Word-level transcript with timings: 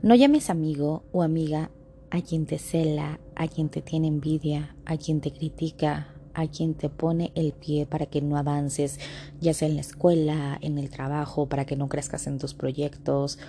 No 0.00 0.14
llames 0.14 0.48
amigo 0.48 1.02
o 1.10 1.24
amiga 1.24 1.72
a 2.10 2.22
quien 2.22 2.46
te 2.46 2.60
cela, 2.60 3.18
a 3.34 3.48
quien 3.48 3.68
te 3.68 3.82
tiene 3.82 4.06
envidia, 4.06 4.76
a 4.84 4.96
quien 4.96 5.20
te 5.20 5.32
critica, 5.32 6.14
a 6.34 6.46
quien 6.46 6.74
te 6.74 6.88
pone 6.88 7.32
el 7.34 7.52
pie 7.52 7.84
para 7.84 8.06
que 8.06 8.22
no 8.22 8.36
avances, 8.36 9.00
ya 9.40 9.52
sea 9.54 9.66
en 9.66 9.74
la 9.74 9.80
escuela, 9.80 10.56
en 10.60 10.78
el 10.78 10.88
trabajo, 10.88 11.48
para 11.48 11.64
que 11.64 11.74
no 11.74 11.88
crezcas 11.88 12.28
en 12.28 12.38
tus 12.38 12.54
proyectos. 12.54 13.40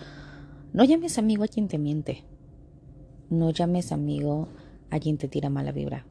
No 0.74 0.84
llames 0.86 1.20
amigo 1.20 1.44
a 1.44 1.48
quien 1.48 1.68
te 1.68 1.78
miente. 1.78 2.24
No 3.30 3.52
llames 3.52 3.92
amigo 3.92 4.48
a 4.90 5.00
quien 5.00 5.20
te 5.20 5.28
tira 5.28 5.52
mala 5.52 5.72
vibra. 5.72 6.08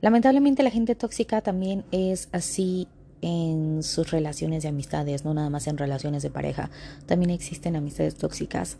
Lamentablemente 0.00 0.62
la 0.62 0.70
gente 0.70 0.94
tóxica 0.94 1.40
también 1.40 1.84
es 1.90 2.28
así 2.30 2.86
en 3.20 3.82
sus 3.82 4.12
relaciones 4.12 4.62
de 4.62 4.68
amistades, 4.68 5.24
no 5.24 5.34
nada 5.34 5.50
más 5.50 5.66
en 5.66 5.76
relaciones 5.76 6.22
de 6.22 6.30
pareja. 6.30 6.70
También 7.06 7.30
existen 7.30 7.74
amistades 7.74 8.14
tóxicas 8.14 8.78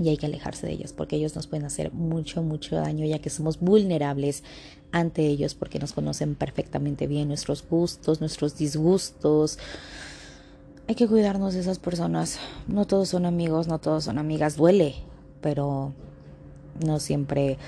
y 0.00 0.08
hay 0.08 0.16
que 0.16 0.26
alejarse 0.26 0.66
de 0.66 0.72
ellas 0.72 0.92
porque 0.92 1.16
ellos 1.16 1.36
nos 1.36 1.46
pueden 1.46 1.66
hacer 1.66 1.92
mucho, 1.92 2.42
mucho 2.42 2.76
daño 2.76 3.04
ya 3.04 3.18
que 3.18 3.30
somos 3.30 3.60
vulnerables 3.60 4.42
ante 4.92 5.26
ellos 5.26 5.54
porque 5.54 5.78
nos 5.78 5.92
conocen 5.92 6.34
perfectamente 6.34 7.06
bien 7.06 7.28
nuestros 7.28 7.66
gustos, 7.68 8.20
nuestros 8.20 8.56
disgustos. 8.56 9.58
Hay 10.88 10.94
que 10.94 11.06
cuidarnos 11.06 11.54
de 11.54 11.60
esas 11.60 11.78
personas. 11.78 12.38
No 12.66 12.86
todos 12.86 13.10
son 13.10 13.26
amigos, 13.26 13.68
no 13.68 13.78
todos 13.78 14.04
son 14.04 14.18
amigas. 14.18 14.56
Duele, 14.56 14.96
pero 15.40 15.92
no 16.84 16.98
siempre, 16.98 17.58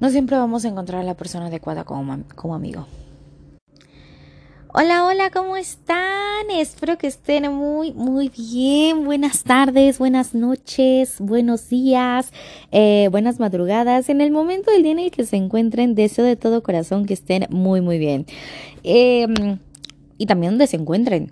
no 0.00 0.10
siempre 0.10 0.36
vamos 0.36 0.64
a 0.64 0.68
encontrar 0.68 1.02
a 1.02 1.04
la 1.04 1.16
persona 1.16 1.46
adecuada 1.46 1.84
como, 1.84 2.24
como 2.34 2.54
amigo. 2.54 2.86
Hola, 4.72 5.06
hola, 5.06 5.30
¿cómo 5.30 5.56
están? 5.56 6.50
Espero 6.50 6.98
que 6.98 7.06
estén 7.06 7.50
muy, 7.52 7.92
muy 7.92 8.28
bien. 8.28 9.04
Buenas 9.04 9.44
tardes, 9.44 9.98
buenas 9.98 10.34
noches, 10.34 11.16
buenos 11.18 11.68
días, 11.68 12.32
eh, 12.72 13.08
buenas 13.10 13.38
madrugadas. 13.38 14.08
En 14.08 14.20
el 14.20 14.30
momento 14.30 14.70
del 14.70 14.82
día 14.82 14.92
en 14.92 14.98
el 14.98 15.10
que 15.10 15.24
se 15.24 15.36
encuentren, 15.36 15.94
deseo 15.94 16.24
de 16.24 16.36
todo 16.36 16.62
corazón 16.62 17.06
que 17.06 17.14
estén 17.14 17.46
muy, 17.48 17.80
muy 17.80 17.98
bien. 17.98 18.26
Em, 18.82 19.58
y 20.18 20.26
también 20.26 20.52
donde 20.52 20.66
se 20.66 20.76
encuentren. 20.76 21.30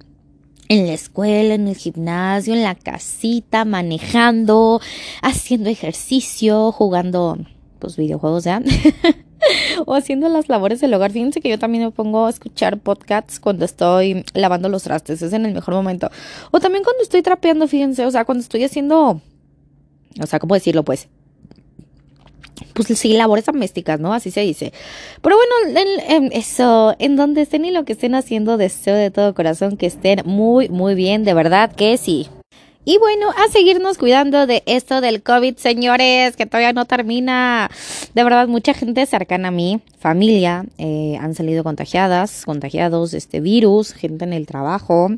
En 0.68 0.86
la 0.86 0.94
escuela, 0.94 1.54
en 1.54 1.68
el 1.68 1.76
gimnasio, 1.76 2.54
en 2.54 2.62
la 2.62 2.74
casita, 2.74 3.64
manejando, 3.64 4.80
haciendo 5.22 5.68
ejercicio, 5.68 6.72
jugando, 6.72 7.36
pues 7.78 7.96
videojuegos 7.96 8.44
ya. 8.44 8.62
o 9.86 9.94
haciendo 9.94 10.28
las 10.28 10.48
labores 10.48 10.80
del 10.80 10.94
hogar. 10.94 11.12
Fíjense 11.12 11.40
que 11.40 11.48
yo 11.48 11.58
también 11.58 11.84
me 11.84 11.90
pongo 11.90 12.26
a 12.26 12.30
escuchar 12.30 12.78
podcasts 12.78 13.40
cuando 13.40 13.64
estoy 13.64 14.24
lavando 14.34 14.68
los 14.68 14.82
trastes, 14.82 15.22
es 15.22 15.32
en 15.32 15.46
el 15.46 15.54
mejor 15.54 15.74
momento. 15.74 16.10
O 16.50 16.60
también 16.60 16.84
cuando 16.84 17.02
estoy 17.02 17.22
trapeando, 17.22 17.66
fíjense, 17.68 18.06
o 18.06 18.10
sea, 18.10 18.24
cuando 18.24 18.42
estoy 18.42 18.64
haciendo, 18.64 19.20
o 20.20 20.26
sea, 20.26 20.38
¿cómo 20.38 20.54
decirlo? 20.54 20.84
Pues 20.84 21.08
pues 22.74 22.98
sí, 22.98 23.12
labores 23.14 23.46
domésticas, 23.46 24.00
¿no? 24.00 24.12
Así 24.12 24.30
se 24.30 24.40
dice. 24.40 24.72
Pero 25.22 25.36
bueno, 25.36 25.80
en, 26.08 26.32
eso, 26.32 26.94
en 26.98 27.16
donde 27.16 27.42
estén 27.42 27.64
y 27.64 27.70
lo 27.70 27.84
que 27.84 27.92
estén 27.92 28.14
haciendo, 28.14 28.56
deseo 28.56 28.94
de 28.94 29.10
todo 29.10 29.34
corazón 29.34 29.76
que 29.76 29.86
estén 29.86 30.22
muy, 30.24 30.68
muy 30.68 30.94
bien, 30.94 31.24
de 31.24 31.34
verdad 31.34 31.72
que 31.72 31.96
sí. 31.96 32.28
Y 32.86 32.98
bueno, 32.98 33.30
a 33.30 33.50
seguirnos 33.50 33.96
cuidando 33.96 34.46
de 34.46 34.62
esto 34.66 35.00
del 35.00 35.22
COVID, 35.22 35.56
señores, 35.56 36.36
que 36.36 36.44
todavía 36.44 36.74
no 36.74 36.84
termina. 36.84 37.70
De 38.14 38.24
verdad, 38.24 38.46
mucha 38.46 38.74
gente 38.74 39.06
cercana 39.06 39.48
a 39.48 39.50
mí, 39.50 39.80
familia, 39.98 40.66
eh, 40.76 41.16
han 41.18 41.34
salido 41.34 41.64
contagiadas, 41.64 42.44
contagiados 42.44 43.12
de 43.12 43.18
este 43.18 43.40
virus, 43.40 43.94
gente 43.94 44.24
en 44.24 44.34
el 44.34 44.46
trabajo. 44.46 45.08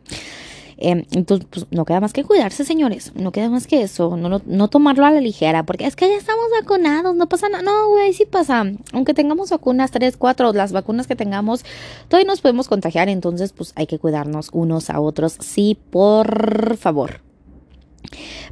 Em, 0.78 1.04
entonces, 1.10 1.48
pues 1.50 1.66
no 1.70 1.84
queda 1.84 2.00
más 2.00 2.12
que 2.12 2.22
cuidarse, 2.22 2.64
señores. 2.64 3.12
No 3.14 3.32
queda 3.32 3.48
más 3.48 3.66
que 3.66 3.82
eso. 3.82 4.16
No, 4.16 4.40
no, 4.44 4.68
tomarlo 4.68 5.06
a 5.06 5.10
la 5.10 5.20
ligera. 5.20 5.64
Porque 5.64 5.86
es 5.86 5.96
que 5.96 6.08
ya 6.08 6.16
estamos 6.16 6.44
vacunados. 6.60 7.16
No 7.16 7.28
pasa 7.28 7.48
nada. 7.48 7.62
No, 7.62 7.88
güey, 7.88 8.12
sí 8.12 8.26
pasa. 8.26 8.64
Aunque 8.92 9.14
tengamos 9.14 9.50
vacunas, 9.50 9.90
tres, 9.90 10.16
cuatro, 10.16 10.52
las 10.52 10.72
vacunas 10.72 11.06
que 11.06 11.16
tengamos, 11.16 11.64
todavía 12.08 12.30
nos 12.30 12.42
podemos 12.42 12.68
contagiar. 12.68 13.08
Entonces, 13.08 13.52
pues 13.52 13.72
hay 13.74 13.86
que 13.86 13.98
cuidarnos 13.98 14.50
unos 14.52 14.90
a 14.90 15.00
otros. 15.00 15.36
Sí, 15.40 15.78
por 15.90 16.76
favor. 16.76 17.26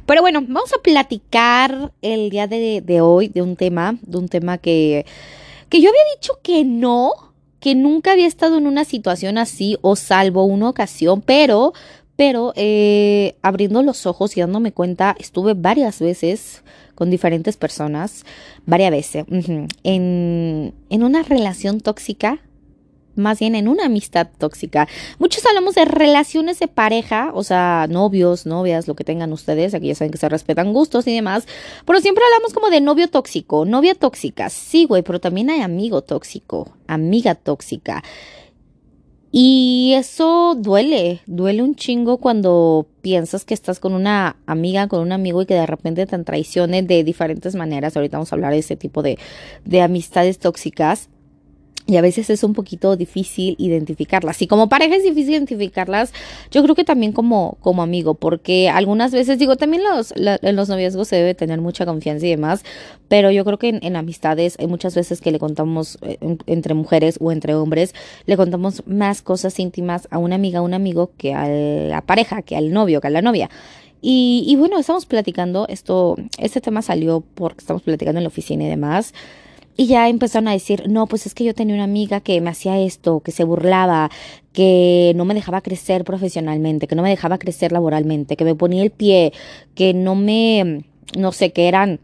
Pero 0.05 0.21
bueno, 0.21 0.41
vamos 0.41 0.73
a 0.73 0.81
platicar 0.81 1.91
el 2.01 2.29
día 2.29 2.47
de, 2.47 3.01
hoy 3.01 3.27
de 3.27 3.41
un 3.41 3.55
tema, 3.55 3.97
de 4.01 4.17
un 4.17 4.27
tema 4.27 4.57
que, 4.57 5.05
que 5.69 5.81
yo 5.81 5.89
había 5.89 6.01
dicho 6.15 6.39
que 6.43 6.63
no, 6.63 7.11
que 7.59 7.75
nunca 7.75 8.11
había 8.11 8.27
estado 8.27 8.57
en 8.57 8.67
una 8.67 8.85
situación 8.85 9.37
así, 9.37 9.77
o 9.81 9.95
salvo 9.95 10.45
una 10.45 10.69
ocasión, 10.69 11.21
pero, 11.21 11.73
pero 12.15 12.53
eh, 12.55 13.35
abriendo 13.41 13.81
los 13.81 14.05
ojos 14.05 14.37
y 14.37 14.41
dándome 14.41 14.71
cuenta, 14.71 15.15
estuve 15.19 15.53
varias 15.53 15.99
veces 15.99 16.63
con 16.93 17.09
diferentes 17.09 17.57
personas, 17.57 18.25
varias 18.65 18.91
veces, 18.91 19.25
en, 19.83 20.73
en 20.89 21.03
una 21.03 21.23
relación 21.23 21.81
tóxica 21.81 22.39
más 23.15 23.39
bien 23.39 23.55
en 23.55 23.67
una 23.67 23.85
amistad 23.85 24.27
tóxica. 24.37 24.87
Muchos 25.19 25.45
hablamos 25.45 25.75
de 25.75 25.85
relaciones 25.85 26.59
de 26.59 26.67
pareja, 26.67 27.31
o 27.33 27.43
sea, 27.43 27.87
novios, 27.89 28.45
novias, 28.45 28.87
lo 28.87 28.95
que 28.95 29.03
tengan 29.03 29.33
ustedes, 29.33 29.73
aquí 29.73 29.87
ya 29.87 29.95
saben 29.95 30.11
que 30.11 30.17
se 30.17 30.29
respetan 30.29 30.73
gustos 30.73 31.07
y 31.07 31.13
demás, 31.13 31.47
pero 31.85 31.99
siempre 31.99 32.23
hablamos 32.25 32.53
como 32.53 32.69
de 32.69 32.81
novio 32.81 33.09
tóxico, 33.09 33.65
novia 33.65 33.95
tóxica, 33.95 34.49
sí, 34.49 34.85
güey, 34.85 35.03
pero 35.03 35.19
también 35.19 35.49
hay 35.49 35.61
amigo 35.61 36.01
tóxico, 36.01 36.75
amiga 36.87 37.35
tóxica. 37.35 38.03
Y 39.37 39.91
eso 39.97 40.55
duele, 40.57 41.19
duele 41.25 41.61
un 41.61 41.75
chingo 41.75 42.19
cuando 42.19 42.87
piensas 43.01 43.43
que 43.43 43.53
estás 43.53 43.81
con 43.81 43.93
una 43.93 44.37
amiga, 44.45 44.87
con 44.87 45.01
un 45.01 45.11
amigo 45.11 45.41
y 45.41 45.45
que 45.45 45.55
de 45.55 45.65
repente 45.65 46.05
te 46.05 46.17
traicione 46.19 46.83
de 46.83 47.03
diferentes 47.03 47.53
maneras. 47.53 47.97
Ahorita 47.97 48.15
vamos 48.15 48.31
a 48.31 48.35
hablar 48.35 48.53
de 48.53 48.59
ese 48.59 48.77
tipo 48.77 49.03
de, 49.03 49.19
de 49.65 49.81
amistades 49.81 50.39
tóxicas 50.39 51.09
y 51.87 51.97
a 51.97 52.01
veces 52.01 52.29
es 52.29 52.43
un 52.43 52.53
poquito 52.53 52.95
difícil 52.95 53.55
identificarlas. 53.59 54.41
Y 54.41 54.47
como 54.47 54.69
pareja 54.69 54.95
es 54.95 55.03
difícil 55.03 55.33
identificarlas, 55.33 56.13
yo 56.49 56.63
creo 56.63 56.73
que 56.73 56.83
también 56.83 57.11
como, 57.11 57.57
como 57.61 57.83
amigo, 57.83 58.15
porque 58.15 58.69
algunas 58.69 59.11
veces, 59.11 59.37
digo, 59.37 59.55
también 59.55 59.83
los, 59.83 60.13
en 60.15 60.55
los 60.55 60.67
noviazgos 60.67 61.07
se 61.07 61.17
debe 61.17 61.35
tener 61.35 61.61
mucha 61.61 61.85
confianza 61.85 62.25
y 62.25 62.29
demás, 62.29 62.63
pero 63.07 63.29
yo 63.29 63.45
creo 63.45 63.59
que 63.59 63.79
en, 63.81 63.95
amistades 63.95 64.57
hay 64.59 64.67
muchas 64.67 64.95
veces 64.95 65.21
que 65.21 65.31
le 65.31 65.37
contamos 65.37 65.99
eh, 66.01 66.17
entre 66.47 66.73
mujeres 66.73 67.17
o 67.21 67.31
entre 67.31 67.53
hombres, 67.53 67.93
le 68.25 68.35
contamos 68.35 68.83
más 68.87 69.21
cosas 69.21 69.59
íntimas 69.59 70.07
a 70.09 70.17
una 70.17 70.35
amiga, 70.35 70.59
a 70.59 70.63
un 70.63 70.73
amigo, 70.73 71.11
que 71.17 71.33
a 71.33 71.47
la 71.47 72.01
pareja, 72.01 72.41
que 72.41 72.57
al 72.57 72.73
novio, 72.73 72.99
que 72.99 73.07
a 73.07 73.11
la 73.11 73.21
novia. 73.21 73.49
Y, 74.01 74.43
y 74.47 74.55
bueno, 74.55 74.79
estamos 74.79 75.05
platicando, 75.05 75.67
esto, 75.69 76.15
este 76.37 76.61
tema 76.61 76.81
salió 76.81 77.23
porque 77.35 77.59
estamos 77.59 77.83
platicando 77.83 78.19
en 78.19 78.23
la 78.23 78.29
oficina 78.29 78.63
y 78.63 78.69
demás. 78.69 79.13
Y 79.77 79.87
ya 79.87 80.07
empezaron 80.07 80.47
a 80.47 80.53
decir, 80.53 80.87
no, 80.87 81.05
pues 81.05 81.25
es 81.25 81.33
que 81.33 81.43
yo 81.43 81.53
tenía 81.53 81.75
una 81.75 81.83
amiga 81.83 82.21
que 82.21 82.39
me 82.39 82.49
hacía 82.49 82.79
esto, 82.79 83.19
que 83.19 83.31
se 83.31 83.43
burlaba, 83.43 84.09
que 84.53 85.11
no 85.15 85.25
me 85.25 85.33
dejaba 85.33 85.61
crecer 85.61 86.05
profesionalmente, 86.05 86.87
que 86.87 86.95
no 86.95 87.03
me 87.03 87.09
dejaba 87.09 87.37
crecer 87.37 87.73
laboralmente, 87.73 88.37
que 88.37 88.45
me 88.45 88.55
ponía 88.55 88.83
el 88.83 88.91
pie, 88.91 89.33
que 89.75 89.93
no 89.93 90.15
me, 90.15 90.85
no 91.17 91.33
sé, 91.33 91.51
que 91.51 91.67
eran 91.67 91.99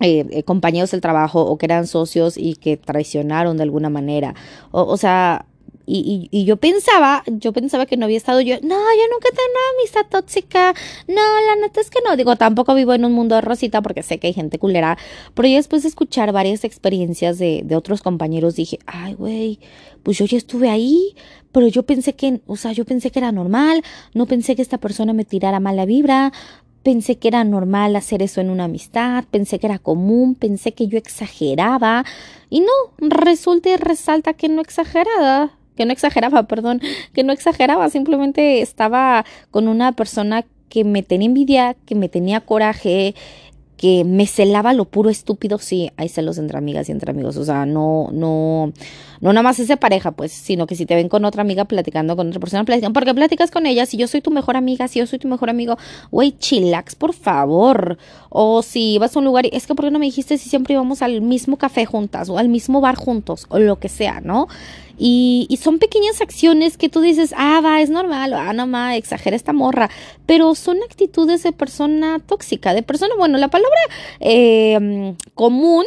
eh, 0.00 0.26
eh, 0.30 0.42
compañeros 0.44 0.92
del 0.92 1.00
trabajo 1.00 1.42
o 1.42 1.58
que 1.58 1.66
eran 1.66 1.88
socios 1.88 2.36
y 2.36 2.54
que 2.54 2.76
traicionaron 2.76 3.56
de 3.56 3.64
alguna 3.64 3.90
manera. 3.90 4.34
O, 4.70 4.82
o 4.82 4.96
sea, 4.96 5.46
y, 5.86 6.28
y, 6.30 6.44
yo 6.44 6.56
pensaba, 6.56 7.24
yo 7.26 7.52
pensaba 7.52 7.86
que 7.86 7.96
no 7.96 8.04
había 8.04 8.16
estado 8.16 8.40
yo, 8.40 8.56
no, 8.62 8.76
yo 8.76 9.04
nunca 9.12 9.28
he 9.28 9.32
tenido 9.32 9.50
una 9.50 9.80
amistad 9.80 10.06
tóxica, 10.08 10.74
no, 11.08 11.22
la 11.46 11.56
neta 11.60 11.80
es 11.80 11.90
que 11.90 11.98
no, 12.06 12.16
digo, 12.16 12.36
tampoco 12.36 12.74
vivo 12.74 12.94
en 12.94 13.04
un 13.04 13.12
mundo 13.12 13.34
de 13.34 13.40
rosita 13.40 13.82
porque 13.82 14.02
sé 14.02 14.18
que 14.18 14.28
hay 14.28 14.32
gente 14.32 14.58
culera, 14.58 14.96
pero 15.34 15.48
yo 15.48 15.56
después 15.56 15.82
de 15.82 15.88
escuchar 15.88 16.32
varias 16.32 16.64
experiencias 16.64 17.38
de, 17.38 17.62
de 17.64 17.76
otros 17.76 18.02
compañeros 18.02 18.56
dije, 18.56 18.78
ay, 18.86 19.14
güey, 19.14 19.58
pues 20.02 20.18
yo 20.18 20.24
ya 20.24 20.36
estuve 20.36 20.70
ahí, 20.70 21.14
pero 21.52 21.66
yo 21.68 21.82
pensé 21.84 22.14
que, 22.14 22.40
o 22.46 22.56
sea, 22.56 22.72
yo 22.72 22.84
pensé 22.84 23.10
que 23.10 23.18
era 23.18 23.32
normal, 23.32 23.82
no 24.14 24.26
pensé 24.26 24.56
que 24.56 24.62
esta 24.62 24.78
persona 24.78 25.12
me 25.12 25.24
tirara 25.24 25.60
mala 25.60 25.84
vibra, 25.84 26.32
pensé 26.82 27.16
que 27.18 27.28
era 27.28 27.44
normal 27.44 27.96
hacer 27.96 28.22
eso 28.22 28.40
en 28.40 28.50
una 28.50 28.64
amistad, 28.64 29.24
pensé 29.30 29.58
que 29.58 29.66
era 29.66 29.78
común, 29.78 30.34
pensé 30.34 30.72
que 30.72 30.88
yo 30.88 30.98
exageraba, 30.98 32.04
y 32.50 32.60
no, 32.60 32.72
resulta 32.98 33.70
y 33.70 33.76
resalta 33.76 34.32
que 34.34 34.48
no 34.48 34.60
exageraba 34.60 35.52
que 35.82 35.86
no 35.86 35.92
exageraba, 35.92 36.42
perdón, 36.48 36.80
que 37.12 37.24
no 37.24 37.32
exageraba, 37.32 37.90
simplemente 37.90 38.62
estaba 38.62 39.24
con 39.50 39.66
una 39.66 39.92
persona 39.92 40.44
que 40.68 40.84
me 40.84 41.02
tenía 41.02 41.26
envidia, 41.26 41.76
que 41.86 41.94
me 41.94 42.08
tenía 42.08 42.40
coraje, 42.40 43.14
que 43.82 44.04
me 44.04 44.28
celaba 44.28 44.74
lo 44.74 44.84
puro 44.84 45.10
estúpido, 45.10 45.58
sí, 45.58 45.90
hay 45.96 46.08
celos 46.08 46.38
entre 46.38 46.56
amigas 46.56 46.88
y 46.88 46.92
entre 46.92 47.10
amigos, 47.10 47.36
o 47.36 47.44
sea, 47.44 47.66
no, 47.66 48.10
no, 48.12 48.72
no 49.20 49.32
nada 49.32 49.42
más 49.42 49.58
ese 49.58 49.76
pareja, 49.76 50.12
pues, 50.12 50.30
sino 50.30 50.68
que 50.68 50.76
si 50.76 50.86
te 50.86 50.94
ven 50.94 51.08
con 51.08 51.24
otra 51.24 51.42
amiga 51.42 51.64
platicando 51.64 52.14
con 52.14 52.28
otra 52.28 52.38
persona, 52.38 52.62
platican, 52.62 52.92
porque 52.92 53.12
platicas 53.12 53.50
con 53.50 53.66
ella, 53.66 53.84
si 53.84 53.96
yo 53.96 54.06
soy 54.06 54.20
tu 54.20 54.30
mejor 54.30 54.56
amiga, 54.56 54.86
si 54.86 55.00
yo 55.00 55.06
soy 55.08 55.18
tu 55.18 55.26
mejor 55.26 55.50
amigo, 55.50 55.78
güey, 56.12 56.30
chillax, 56.38 56.94
por 56.94 57.12
favor, 57.12 57.98
o 58.28 58.62
si 58.62 58.98
vas 58.98 59.16
a 59.16 59.18
un 59.18 59.24
lugar, 59.24 59.46
es 59.50 59.66
que 59.66 59.74
¿por 59.74 59.86
qué 59.86 59.90
no 59.90 59.98
me 59.98 60.06
dijiste 60.06 60.38
si 60.38 60.48
siempre 60.48 60.74
íbamos 60.74 61.02
al 61.02 61.20
mismo 61.20 61.56
café 61.56 61.84
juntas, 61.84 62.28
o 62.28 62.38
al 62.38 62.48
mismo 62.48 62.80
bar 62.80 62.94
juntos, 62.94 63.46
o 63.48 63.58
lo 63.58 63.80
que 63.80 63.88
sea, 63.88 64.20
¿no? 64.20 64.46
Y, 64.96 65.46
y, 65.48 65.56
son 65.56 65.80
pequeñas 65.80 66.20
acciones 66.20 66.76
que 66.76 66.88
tú 66.88 67.00
dices, 67.00 67.34
ah, 67.36 67.60
va, 67.64 67.80
es 67.80 67.90
normal, 67.90 68.34
ah, 68.34 68.52
no, 68.52 68.68
ma, 68.68 68.94
exagera 68.94 69.34
esta 69.34 69.52
morra. 69.52 69.90
Pero 70.26 70.54
son 70.54 70.78
actitudes 70.82 71.42
de 71.42 71.52
persona 71.52 72.20
tóxica, 72.20 72.74
de 72.74 72.82
persona, 72.82 73.14
bueno, 73.16 73.38
la 73.38 73.48
palabra 73.48 73.80
eh, 74.20 75.14
común 75.34 75.84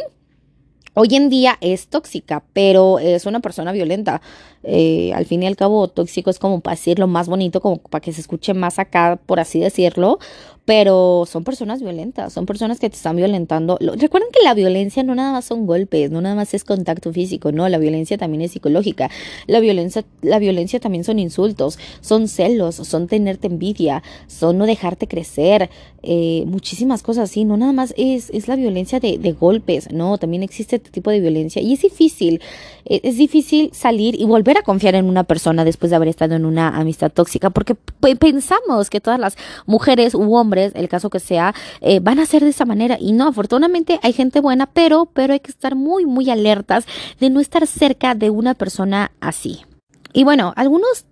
hoy 0.94 1.08
en 1.14 1.28
día 1.28 1.58
es 1.60 1.88
tóxica, 1.88 2.42
pero 2.52 2.98
es 2.98 3.26
una 3.26 3.40
persona 3.40 3.72
violenta. 3.72 4.22
Eh, 4.68 5.12
al 5.14 5.26
fin 5.26 5.44
y 5.44 5.46
al 5.46 5.54
cabo, 5.54 5.86
tóxico 5.86 6.28
es 6.28 6.40
como 6.40 6.60
para 6.60 6.74
decirlo 6.74 7.06
más 7.06 7.28
bonito, 7.28 7.60
como 7.60 7.76
para 7.78 8.02
que 8.02 8.12
se 8.12 8.20
escuche 8.20 8.52
más 8.52 8.80
acá, 8.80 9.18
por 9.24 9.38
así 9.38 9.60
decirlo, 9.60 10.18
pero 10.66 11.24
son 11.30 11.44
personas 11.44 11.80
violentas, 11.80 12.32
son 12.32 12.44
personas 12.44 12.80
que 12.80 12.90
te 12.90 12.96
están 12.96 13.14
violentando. 13.14 13.78
Recuerden 13.80 14.30
que 14.32 14.42
la 14.42 14.52
violencia 14.52 15.04
no 15.04 15.14
nada 15.14 15.32
más 15.32 15.44
son 15.44 15.64
golpes, 15.64 16.10
no 16.10 16.20
nada 16.20 16.34
más 16.34 16.52
es 16.54 16.64
contacto 16.64 17.12
físico, 17.12 17.52
no, 17.52 17.68
la 17.68 17.78
violencia 17.78 18.18
también 18.18 18.42
es 18.42 18.50
psicológica. 18.50 19.08
La 19.46 19.60
violencia, 19.60 20.04
la 20.22 20.40
violencia 20.40 20.80
también 20.80 21.04
son 21.04 21.20
insultos, 21.20 21.78
son 22.00 22.26
celos, 22.26 22.74
son 22.74 23.06
tenerte 23.06 23.46
envidia, 23.46 24.02
son 24.26 24.58
no 24.58 24.66
dejarte 24.66 25.06
crecer, 25.06 25.70
eh, 26.02 26.44
muchísimas 26.46 27.02
cosas 27.02 27.30
así, 27.30 27.44
no 27.44 27.56
nada 27.56 27.72
más 27.72 27.94
es, 27.96 28.30
es 28.30 28.46
la 28.46 28.56
violencia 28.56 29.00
de, 29.00 29.36
golpes, 29.38 29.92
no, 29.92 30.18
también 30.18 30.42
existe 30.42 30.76
este 30.76 30.90
tipo 30.90 31.10
de 31.10 31.20
violencia 31.20 31.60
y 31.60 31.72
es 31.72 31.82
difícil, 31.82 32.40
e, 32.84 33.00
es 33.02 33.16
difícil 33.16 33.70
salir 33.72 34.20
y 34.20 34.24
volver 34.24 34.55
a 34.56 34.62
confiar 34.62 34.94
en 34.94 35.06
una 35.06 35.24
persona 35.24 35.64
después 35.64 35.90
de 35.90 35.96
haber 35.96 36.08
estado 36.08 36.34
en 36.34 36.44
una 36.44 36.68
amistad 36.68 37.10
tóxica 37.10 37.50
porque 37.50 37.74
pensamos 38.18 38.90
que 38.90 39.00
todas 39.00 39.20
las 39.20 39.36
mujeres 39.66 40.14
u 40.14 40.34
hombres 40.34 40.72
el 40.74 40.88
caso 40.88 41.10
que 41.10 41.20
sea, 41.20 41.54
eh, 41.80 42.00
van 42.00 42.18
a 42.18 42.26
ser 42.26 42.42
de 42.42 42.50
esa 42.50 42.64
manera. 42.64 42.96
Y 43.00 43.12
no, 43.12 43.28
afortunadamente 43.28 43.98
hay 44.02 44.12
gente 44.12 44.40
buena, 44.40 44.66
pero, 44.66 45.06
pero 45.06 45.32
hay 45.32 45.40
que 45.40 45.50
estar 45.50 45.74
muy, 45.74 46.06
muy 46.06 46.30
alertas 46.30 46.86
de 47.20 47.30
no 47.30 47.40
estar 47.40 47.66
cerca 47.66 48.14
de 48.14 48.30
una 48.30 48.54
persona 48.54 49.12
así. 49.20 49.64
Y 50.12 50.24
bueno, 50.24 50.52
algunos 50.56 51.04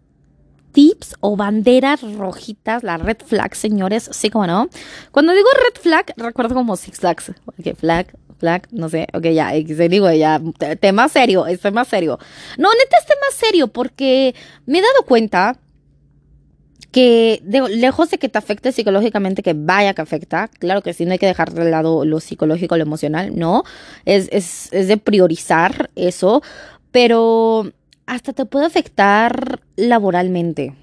tips 0.73 1.15
o 1.21 1.37
banderas 1.37 2.03
rojitas, 2.17 2.83
la 2.83 2.97
red 2.97 3.19
flag, 3.25 3.55
señores, 3.55 4.09
sí 4.13 4.29
como 4.31 4.47
no. 4.47 4.69
Cuando 5.13 5.33
digo 5.33 5.49
red 5.55 5.81
flag, 5.81 6.13
recuerdo 6.17 6.55
como 6.55 6.77
Six 6.77 6.99
Flags, 6.99 7.33
okay, 7.47 7.75
flag, 7.75 8.17
no 8.71 8.89
sé, 8.89 9.07
ok, 9.13 9.25
ya, 9.27 9.51
se 9.51 9.89
digo, 9.89 10.11
ya, 10.13 10.41
tema 10.81 11.09
serio, 11.09 11.47
es 11.47 11.61
tema 11.61 11.85
serio. 11.85 12.19
No, 12.59 12.69
neta 12.73 12.97
es 12.99 13.07
tema 13.07 13.27
serio 13.33 13.69
porque 13.69 14.35
me 14.67 14.79
he 14.79 14.83
dado 14.83 15.05
cuenta 15.07 15.59
que 16.95 17.43
lejos 17.45 18.11
de 18.11 18.19
que 18.19 18.29
te 18.29 18.39
afecte 18.39 18.71
psicológicamente, 18.71 19.43
que 19.43 19.53
vaya 19.53 19.95
que 19.95 20.03
afecta, 20.03 20.47
claro 20.47 20.81
que 20.81 20.93
sí, 20.93 21.05
no 21.05 21.11
hay 21.11 21.19
que 21.19 21.27
dejar 21.27 21.53
de 21.53 21.69
lado 21.69 22.05
lo 22.05 22.21
psicológico, 22.21 22.77
lo 22.77 22.85
emocional, 22.85 23.37
no, 23.37 23.65
es, 24.05 24.29
es, 24.31 24.73
es 24.73 24.87
de 24.87 24.97
priorizar 24.97 25.91
eso, 25.97 26.41
pero 26.93 27.73
hasta 28.07 28.33
te 28.33 28.47
puede 28.47 28.67
afectar 28.67 29.61
laboralmente, 29.75 30.77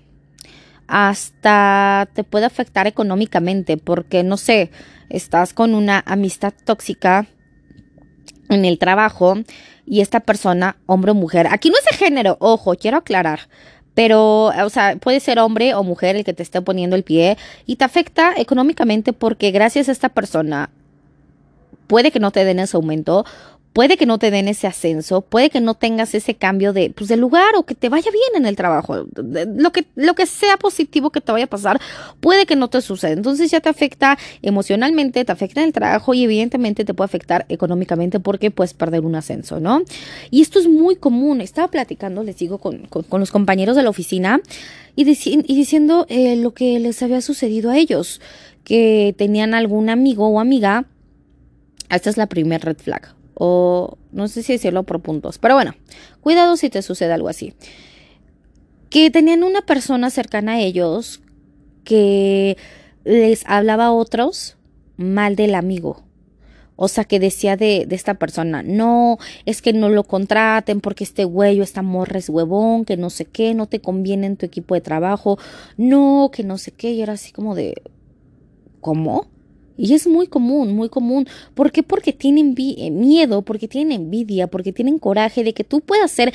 hasta 0.87 2.09
te 2.13 2.25
puede 2.25 2.45
afectar 2.45 2.87
económicamente, 2.87 3.77
porque 3.77 4.21
no 4.23 4.35
sé, 4.35 4.69
estás 5.07 5.53
con 5.53 5.73
una 5.73 6.03
amistad 6.05 6.53
tóxica 6.65 7.27
en 8.51 8.65
el 8.65 8.77
trabajo 8.77 9.37
y 9.85 10.01
esta 10.01 10.19
persona, 10.19 10.77
hombre 10.85 11.11
o 11.11 11.15
mujer, 11.15 11.47
aquí 11.49 11.69
no 11.69 11.75
es 11.77 11.85
de 11.85 12.05
género, 12.05 12.37
ojo, 12.39 12.75
quiero 12.75 12.97
aclarar, 12.97 13.47
pero, 13.93 14.45
o 14.45 14.69
sea, 14.69 14.95
puede 14.97 15.19
ser 15.19 15.39
hombre 15.39 15.73
o 15.73 15.83
mujer 15.83 16.15
el 16.15 16.23
que 16.23 16.33
te 16.33 16.43
esté 16.43 16.61
poniendo 16.61 16.95
el 16.95 17.03
pie 17.03 17.37
y 17.65 17.75
te 17.75 17.85
afecta 17.85 18.33
económicamente 18.37 19.13
porque 19.13 19.51
gracias 19.51 19.89
a 19.89 19.91
esta 19.91 20.09
persona 20.09 20.69
puede 21.87 22.11
que 22.11 22.19
no 22.19 22.31
te 22.31 22.45
den 22.45 22.59
ese 22.59 22.77
aumento 22.77 23.25
puede 23.73 23.97
que 23.97 24.05
no 24.05 24.19
te 24.19 24.31
den 24.31 24.47
ese 24.47 24.67
ascenso, 24.67 25.21
puede 25.21 25.49
que 25.49 25.61
no 25.61 25.75
tengas 25.75 26.13
ese 26.13 26.35
cambio 26.35 26.73
de, 26.73 26.89
pues, 26.89 27.09
lugar 27.17 27.55
o 27.55 27.63
que 27.63 27.75
te 27.75 27.89
vaya 27.89 28.11
bien 28.11 28.41
en 28.41 28.45
el 28.45 28.55
trabajo. 28.55 29.05
Lo 29.15 29.71
que, 29.71 29.85
lo 29.95 30.13
que 30.13 30.25
sea 30.25 30.57
positivo 30.57 31.09
que 31.09 31.21
te 31.21 31.31
vaya 31.31 31.45
a 31.45 31.49
pasar, 31.49 31.79
puede 32.19 32.45
que 32.45 32.55
no 32.55 32.69
te 32.69 32.81
suceda. 32.81 33.13
Entonces 33.13 33.49
ya 33.51 33.61
te 33.61 33.69
afecta 33.69 34.17
emocionalmente, 34.41 35.23
te 35.23 35.31
afecta 35.31 35.61
en 35.61 35.67
el 35.67 35.73
trabajo 35.73 36.13
y 36.13 36.23
evidentemente 36.23 36.83
te 36.83 36.93
puede 36.93 37.05
afectar 37.05 37.45
económicamente 37.49 38.19
porque 38.19 38.51
puedes 38.51 38.73
perder 38.73 39.01
un 39.01 39.15
ascenso, 39.15 39.59
¿no? 39.59 39.83
Y 40.29 40.41
esto 40.41 40.59
es 40.59 40.67
muy 40.67 40.95
común. 40.95 41.41
Estaba 41.41 41.69
platicando, 41.69 42.23
les 42.23 42.37
digo, 42.37 42.57
con, 42.57 42.87
con, 42.87 43.19
los 43.19 43.31
compañeros 43.31 43.75
de 43.75 43.83
la 43.83 43.89
oficina 43.89 44.41
y, 44.95 45.03
diciendo 45.05 46.05
eh, 46.09 46.35
lo 46.35 46.53
que 46.53 46.79
les 46.79 47.01
había 47.03 47.21
sucedido 47.21 47.71
a 47.71 47.77
ellos, 47.77 48.19
que 48.63 49.15
tenían 49.17 49.53
algún 49.53 49.89
amigo 49.89 50.27
o 50.27 50.39
amiga. 50.39 50.85
Esta 51.89 52.09
es 52.09 52.17
la 52.17 52.27
primer 52.27 52.63
red 52.63 52.77
flag 52.77 53.20
o 53.33 53.97
no 54.11 54.27
sé 54.27 54.43
si 54.43 54.53
decirlo 54.53 54.83
por 54.83 55.01
puntos, 55.01 55.37
pero 55.37 55.55
bueno, 55.55 55.75
cuidado 56.21 56.57
si 56.57 56.69
te 56.69 56.81
sucede 56.81 57.13
algo 57.13 57.29
así. 57.29 57.53
Que 58.89 59.09
tenían 59.09 59.43
una 59.43 59.61
persona 59.61 60.09
cercana 60.09 60.53
a 60.53 60.59
ellos 60.59 61.21
que 61.83 62.57
les 63.03 63.45
hablaba 63.47 63.85
a 63.85 63.93
otros 63.93 64.57
mal 64.97 65.35
del 65.35 65.55
amigo. 65.55 66.03
O 66.83 66.87
sea, 66.87 67.03
que 67.03 67.19
decía 67.19 67.57
de, 67.57 67.87
esta 67.91 68.15
persona, 68.15 68.63
no, 68.63 69.19
es 69.45 69.61
que 69.61 69.71
no 69.71 69.89
lo 69.89 70.03
contraten 70.03 70.81
porque 70.81 71.03
este 71.03 71.25
güey 71.25 71.59
o 71.59 71.63
esta 71.63 71.83
morra 71.83 72.17
es 72.17 72.27
huevón, 72.27 72.85
que 72.85 72.97
no 72.97 73.11
sé 73.11 73.25
qué, 73.25 73.53
no 73.53 73.67
te 73.67 73.81
conviene 73.81 74.25
en 74.25 74.35
tu 74.35 74.47
equipo 74.47 74.73
de 74.73 74.81
trabajo, 74.81 75.37
no, 75.77 76.31
que 76.33 76.43
no 76.43 76.57
sé 76.57 76.71
qué, 76.71 76.91
y 76.91 77.03
era 77.03 77.13
así 77.13 77.31
como 77.31 77.53
de, 77.53 77.75
¿cómo? 78.79 79.27
Y 79.77 79.93
es 79.93 80.07
muy 80.07 80.27
común, 80.27 80.75
muy 80.75 80.89
común. 80.89 81.27
¿Por 81.53 81.71
qué? 81.71 81.83
Porque 81.83 82.13
tienen 82.13 82.55
eh, 82.57 82.91
miedo, 82.91 83.41
porque 83.41 83.67
tienen 83.67 83.91
envidia, 83.91 84.47
porque 84.47 84.73
tienen 84.73 84.99
coraje 84.99 85.43
de 85.43 85.53
que 85.53 85.63
tú 85.63 85.81
puedas 85.81 86.11
ser 86.11 86.33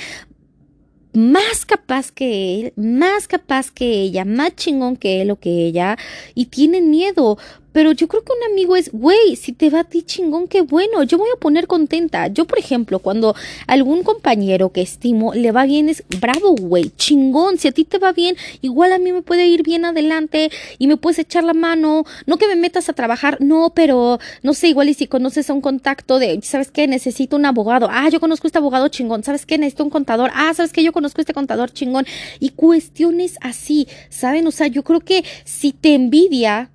más 1.12 1.64
capaz 1.64 2.12
que 2.12 2.60
él, 2.60 2.72
más 2.76 3.26
capaz 3.26 3.70
que 3.70 4.02
ella, 4.02 4.24
más 4.24 4.54
chingón 4.54 4.96
que 4.96 5.22
él 5.22 5.30
o 5.30 5.36
que 5.36 5.66
ella, 5.66 5.96
y 6.34 6.46
tienen 6.46 6.90
miedo. 6.90 7.38
Pero 7.76 7.92
yo 7.92 8.08
creo 8.08 8.24
que 8.24 8.32
un 8.32 8.50
amigo 8.50 8.74
es, 8.74 8.90
güey, 8.90 9.36
si 9.36 9.52
te 9.52 9.68
va 9.68 9.80
a 9.80 9.84
ti 9.84 10.00
chingón, 10.00 10.48
qué 10.48 10.62
bueno, 10.62 11.02
yo 11.02 11.18
voy 11.18 11.28
a 11.28 11.38
poner 11.38 11.66
contenta. 11.66 12.26
Yo, 12.28 12.46
por 12.46 12.58
ejemplo, 12.58 13.00
cuando 13.00 13.34
algún 13.66 14.02
compañero 14.02 14.72
que 14.72 14.80
estimo 14.80 15.34
le 15.34 15.52
va 15.52 15.66
bien, 15.66 15.90
es 15.90 16.02
bravo, 16.18 16.54
güey, 16.58 16.90
chingón. 16.96 17.58
Si 17.58 17.68
a 17.68 17.72
ti 17.72 17.84
te 17.84 17.98
va 17.98 18.14
bien, 18.14 18.34
igual 18.62 18.94
a 18.94 18.98
mí 18.98 19.12
me 19.12 19.20
puede 19.20 19.46
ir 19.46 19.62
bien 19.62 19.84
adelante 19.84 20.50
y 20.78 20.86
me 20.86 20.96
puedes 20.96 21.18
echar 21.18 21.44
la 21.44 21.52
mano. 21.52 22.04
No 22.24 22.38
que 22.38 22.48
me 22.48 22.56
metas 22.56 22.88
a 22.88 22.94
trabajar, 22.94 23.36
no, 23.42 23.74
pero 23.74 24.20
no 24.42 24.54
sé, 24.54 24.68
igual 24.68 24.88
y 24.88 24.94
si 24.94 25.06
conoces 25.06 25.50
a 25.50 25.52
un 25.52 25.60
contacto 25.60 26.18
de, 26.18 26.40
¿sabes 26.44 26.70
qué? 26.70 26.88
Necesito 26.88 27.36
un 27.36 27.44
abogado. 27.44 27.88
Ah, 27.90 28.08
yo 28.08 28.20
conozco 28.20 28.46
a 28.46 28.48
este 28.48 28.58
abogado 28.58 28.88
chingón. 28.88 29.22
¿Sabes 29.22 29.44
qué? 29.44 29.58
Necesito 29.58 29.84
un 29.84 29.90
contador. 29.90 30.30
Ah, 30.34 30.54
¿sabes 30.54 30.72
qué? 30.72 30.82
Yo 30.82 30.94
conozco 30.94 31.20
a 31.20 31.24
este 31.24 31.34
contador 31.34 31.70
chingón. 31.70 32.06
Y 32.40 32.52
cuestiones 32.52 33.36
así, 33.42 33.86
¿saben? 34.08 34.46
O 34.46 34.50
sea, 34.50 34.66
yo 34.66 34.82
creo 34.82 35.00
que 35.00 35.26
si 35.44 35.72
te 35.72 35.92
envidia, 35.92 36.70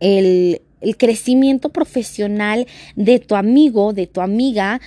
el, 0.00 0.62
crecimiento 0.96 1.68
profesional 1.68 2.66
de 2.96 3.18
tu 3.18 3.36
amigo, 3.36 3.92
de 3.92 4.06
tu 4.06 4.20
amiga, 4.20 4.80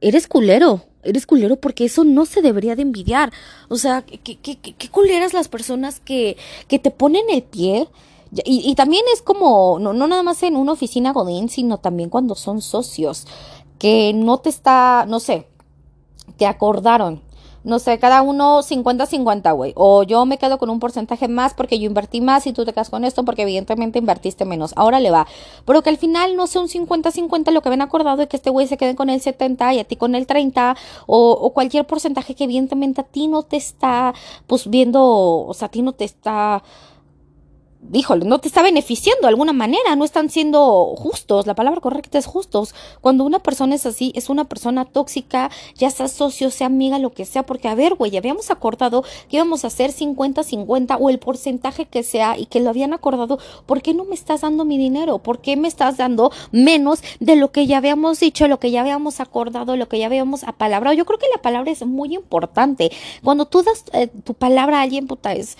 eres 0.00 0.26
culero. 0.26 0.84
Eres 1.04 1.26
culero 1.26 1.56
porque 1.56 1.84
eso 1.84 2.04
no 2.04 2.26
se 2.26 2.42
debería 2.42 2.76
de 2.76 2.82
envidiar. 2.82 3.32
O 3.68 3.76
sea, 3.76 4.02
qué, 4.02 4.36
qué, 4.36 4.56
qué 4.56 4.88
culeras 4.88 5.34
las 5.34 5.48
personas 5.48 5.98
que, 5.98 6.36
que 6.68 6.78
te 6.78 6.90
ponen 6.92 7.24
el 7.30 7.42
pie. 7.42 7.88
Y, 8.44 8.70
y 8.70 8.74
también 8.76 9.04
es 9.12 9.20
como, 9.20 9.78
no, 9.80 9.92
no 9.92 10.06
nada 10.06 10.22
más 10.22 10.42
en 10.44 10.56
una 10.56 10.72
oficina 10.72 11.12
Godín, 11.12 11.48
sino 11.48 11.78
también 11.78 12.08
cuando 12.08 12.34
son 12.36 12.62
socios. 12.62 13.26
Que 13.78 14.12
no 14.14 14.38
te 14.38 14.48
está, 14.48 15.06
no 15.08 15.18
sé, 15.18 15.48
te 16.36 16.46
acordaron 16.46 17.20
no 17.64 17.78
sé, 17.78 17.98
cada 17.98 18.22
uno 18.22 18.62
50-50, 18.62 19.54
güey. 19.54 19.72
O 19.76 20.02
yo 20.02 20.24
me 20.26 20.38
quedo 20.38 20.58
con 20.58 20.70
un 20.70 20.80
porcentaje 20.80 21.28
más 21.28 21.54
porque 21.54 21.78
yo 21.78 21.86
invertí 21.86 22.20
más 22.20 22.46
y 22.46 22.52
tú 22.52 22.64
te 22.64 22.72
quedas 22.72 22.90
con 22.90 23.04
esto 23.04 23.24
porque 23.24 23.42
evidentemente 23.42 23.98
invertiste 23.98 24.44
menos. 24.44 24.72
Ahora 24.76 25.00
le 25.00 25.10
va. 25.10 25.26
Pero 25.64 25.82
que 25.82 25.90
al 25.90 25.98
final 25.98 26.36
no 26.36 26.46
sea 26.46 26.62
un 26.62 26.68
50-50 26.68 27.50
lo 27.52 27.62
que 27.62 27.70
ven 27.70 27.82
acordado 27.82 28.22
y 28.22 28.26
que 28.26 28.36
este 28.36 28.50
güey 28.50 28.66
se 28.66 28.76
quede 28.76 28.96
con 28.96 29.10
el 29.10 29.20
70 29.20 29.74
y 29.74 29.78
a 29.78 29.84
ti 29.84 29.96
con 29.96 30.14
el 30.14 30.26
30 30.26 30.76
o, 31.06 31.30
o 31.32 31.52
cualquier 31.52 31.86
porcentaje 31.86 32.34
que 32.34 32.44
evidentemente 32.44 33.00
a 33.00 33.04
ti 33.04 33.28
no 33.28 33.42
te 33.42 33.56
está, 33.56 34.14
pues 34.46 34.68
viendo, 34.68 35.02
o 35.02 35.54
sea, 35.54 35.66
a 35.66 35.70
ti 35.70 35.82
no 35.82 35.92
te 35.92 36.04
está 36.04 36.62
híjole, 37.92 38.24
no 38.26 38.38
te 38.38 38.48
está 38.48 38.62
beneficiando 38.62 39.22
de 39.22 39.28
alguna 39.28 39.52
manera, 39.52 39.96
no 39.96 40.04
están 40.04 40.30
siendo 40.30 40.94
justos, 40.96 41.46
la 41.46 41.54
palabra 41.54 41.80
correcta 41.80 42.18
es 42.18 42.26
justos. 42.26 42.74
Cuando 43.00 43.24
una 43.24 43.40
persona 43.40 43.74
es 43.74 43.86
así, 43.86 44.12
es 44.14 44.28
una 44.28 44.44
persona 44.44 44.84
tóxica, 44.84 45.50
ya 45.76 45.90
sea 45.90 46.08
socio, 46.08 46.50
sea 46.50 46.68
amiga, 46.68 46.98
lo 46.98 47.12
que 47.12 47.24
sea, 47.24 47.44
porque 47.44 47.68
a 47.68 47.74
ver, 47.74 47.94
güey, 47.94 48.16
habíamos 48.16 48.50
acordado 48.50 49.02
que 49.28 49.36
íbamos 49.36 49.64
a 49.64 49.68
hacer 49.68 49.92
50-50 49.92 50.96
o 51.00 51.10
el 51.10 51.18
porcentaje 51.18 51.86
que 51.86 52.02
sea 52.02 52.38
y 52.38 52.46
que 52.46 52.60
lo 52.60 52.70
habían 52.70 52.92
acordado, 52.92 53.38
¿por 53.66 53.82
qué 53.82 53.94
no 53.94 54.04
me 54.04 54.14
estás 54.14 54.42
dando 54.42 54.64
mi 54.64 54.78
dinero? 54.78 55.18
¿Por 55.18 55.40
qué 55.40 55.56
me 55.56 55.68
estás 55.68 55.96
dando 55.96 56.30
menos 56.50 57.02
de 57.20 57.36
lo 57.36 57.50
que 57.50 57.66
ya 57.66 57.78
habíamos 57.78 58.20
dicho, 58.20 58.46
lo 58.48 58.60
que 58.60 58.70
ya 58.70 58.80
habíamos 58.80 59.20
acordado, 59.20 59.76
lo 59.76 59.88
que 59.88 59.98
ya 59.98 60.06
habíamos 60.06 60.44
apalabrado? 60.44 60.94
Yo 60.96 61.04
creo 61.04 61.18
que 61.18 61.26
la 61.34 61.42
palabra 61.42 61.70
es 61.70 61.84
muy 61.84 62.14
importante. 62.14 62.92
Cuando 63.22 63.46
tú 63.46 63.62
das 63.62 63.84
eh, 63.92 64.08
tu 64.24 64.34
palabra 64.34 64.78
a 64.78 64.82
alguien, 64.82 65.06
puta, 65.06 65.32
es 65.32 65.56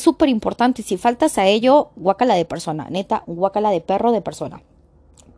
súper 0.00 0.28
es, 0.28 0.32
importante. 0.32 0.82
Si 0.82 0.96
faltas 0.96 1.38
a 1.38 1.46
ello, 1.46 1.59
yo, 1.60 1.92
guacala 1.96 2.34
de 2.34 2.44
persona, 2.44 2.88
neta, 2.90 3.22
guacala 3.26 3.70
de 3.70 3.80
perro 3.80 4.12
de 4.12 4.22
persona. 4.22 4.62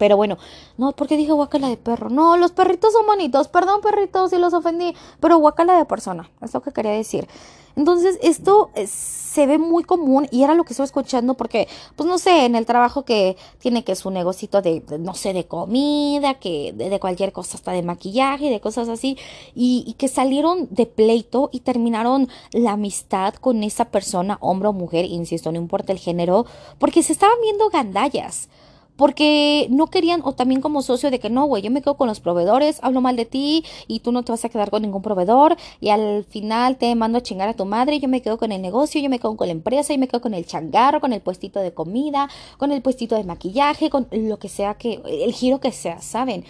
Pero 0.02 0.16
bueno, 0.16 0.36
no, 0.78 0.90
porque 0.90 1.16
dije 1.16 1.30
guacala 1.30 1.68
de 1.68 1.76
perro. 1.76 2.10
No, 2.10 2.36
los 2.36 2.50
perritos 2.50 2.92
son 2.92 3.06
bonitos. 3.06 3.46
Perdón, 3.46 3.80
perritos, 3.82 4.30
si 4.30 4.36
los 4.36 4.52
ofendí. 4.52 4.96
Pero 5.20 5.36
guacala 5.36 5.78
de 5.78 5.84
persona. 5.84 6.28
Es 6.40 6.52
lo 6.54 6.60
que 6.60 6.72
quería 6.72 6.90
decir. 6.90 7.28
Entonces, 7.76 8.18
esto 8.20 8.70
se 8.84 9.46
ve 9.46 9.58
muy 9.58 9.84
común 9.84 10.26
y 10.32 10.42
era 10.42 10.54
lo 10.54 10.64
que 10.64 10.72
estoy 10.72 10.86
escuchando 10.86 11.34
porque, 11.34 11.68
pues 11.94 12.08
no 12.08 12.18
sé, 12.18 12.46
en 12.46 12.56
el 12.56 12.66
trabajo 12.66 13.04
que 13.04 13.36
tiene 13.60 13.84
que 13.84 13.94
su 13.94 14.10
negocito 14.10 14.60
de, 14.60 14.82
no 14.98 15.14
sé, 15.14 15.34
de 15.34 15.46
comida, 15.46 16.34
que 16.34 16.72
de, 16.72 16.98
cualquier 16.98 17.30
cosa, 17.30 17.56
hasta 17.56 17.70
de 17.70 17.84
maquillaje, 17.84 18.50
de 18.50 18.60
cosas 18.60 18.88
así, 18.88 19.16
y, 19.54 19.84
y 19.86 19.92
que 19.92 20.08
salieron 20.08 20.66
de 20.72 20.86
pleito 20.86 21.48
y 21.52 21.60
terminaron 21.60 22.28
la 22.50 22.72
amistad 22.72 23.34
con 23.34 23.62
esa 23.62 23.84
persona, 23.86 24.36
hombre 24.40 24.68
o 24.68 24.72
mujer, 24.72 25.04
insisto, 25.04 25.52
no 25.52 25.58
importa 25.58 25.92
el 25.92 26.00
género, 26.00 26.44
porque 26.80 27.04
se 27.04 27.12
estaban 27.12 27.40
viendo 27.40 27.70
gandallas 27.70 28.48
porque 28.96 29.66
no 29.70 29.88
querían, 29.88 30.20
o 30.24 30.32
también 30.32 30.60
como 30.60 30.82
socio 30.82 31.10
de 31.10 31.18
que 31.18 31.30
no, 31.30 31.46
güey, 31.46 31.62
yo 31.62 31.70
me 31.70 31.82
quedo 31.82 31.96
con 31.96 32.08
los 32.08 32.20
proveedores, 32.20 32.78
hablo 32.82 33.00
mal 33.00 33.16
de 33.16 33.24
ti 33.24 33.64
y 33.88 34.00
tú 34.00 34.12
no 34.12 34.22
te 34.22 34.32
vas 34.32 34.44
a 34.44 34.48
quedar 34.48 34.70
con 34.70 34.82
ningún 34.82 35.02
proveedor 35.02 35.56
y 35.80 35.88
al 35.88 36.24
final 36.24 36.76
te 36.76 36.94
mando 36.94 37.18
a 37.18 37.22
chingar 37.22 37.48
a 37.48 37.54
tu 37.54 37.64
madre, 37.64 38.00
yo 38.00 38.08
me 38.08 38.22
quedo 38.22 38.38
con 38.38 38.52
el 38.52 38.62
negocio, 38.62 39.00
yo 39.00 39.08
me 39.08 39.18
quedo 39.18 39.36
con 39.36 39.48
la 39.48 39.52
empresa, 39.52 39.92
yo 39.92 39.98
me 39.98 40.08
quedo 40.08 40.20
con 40.20 40.34
el 40.34 40.46
changarro, 40.46 41.00
con 41.00 41.12
el 41.12 41.20
puestito 41.20 41.60
de 41.60 41.72
comida, 41.72 42.28
con 42.58 42.72
el 42.72 42.82
puestito 42.82 43.16
de 43.16 43.24
maquillaje, 43.24 43.90
con 43.90 44.06
lo 44.10 44.38
que 44.38 44.48
sea 44.48 44.74
que, 44.74 45.00
el 45.06 45.32
giro 45.32 45.60
que 45.60 45.72
sea, 45.72 46.00
¿saben? 46.00 46.44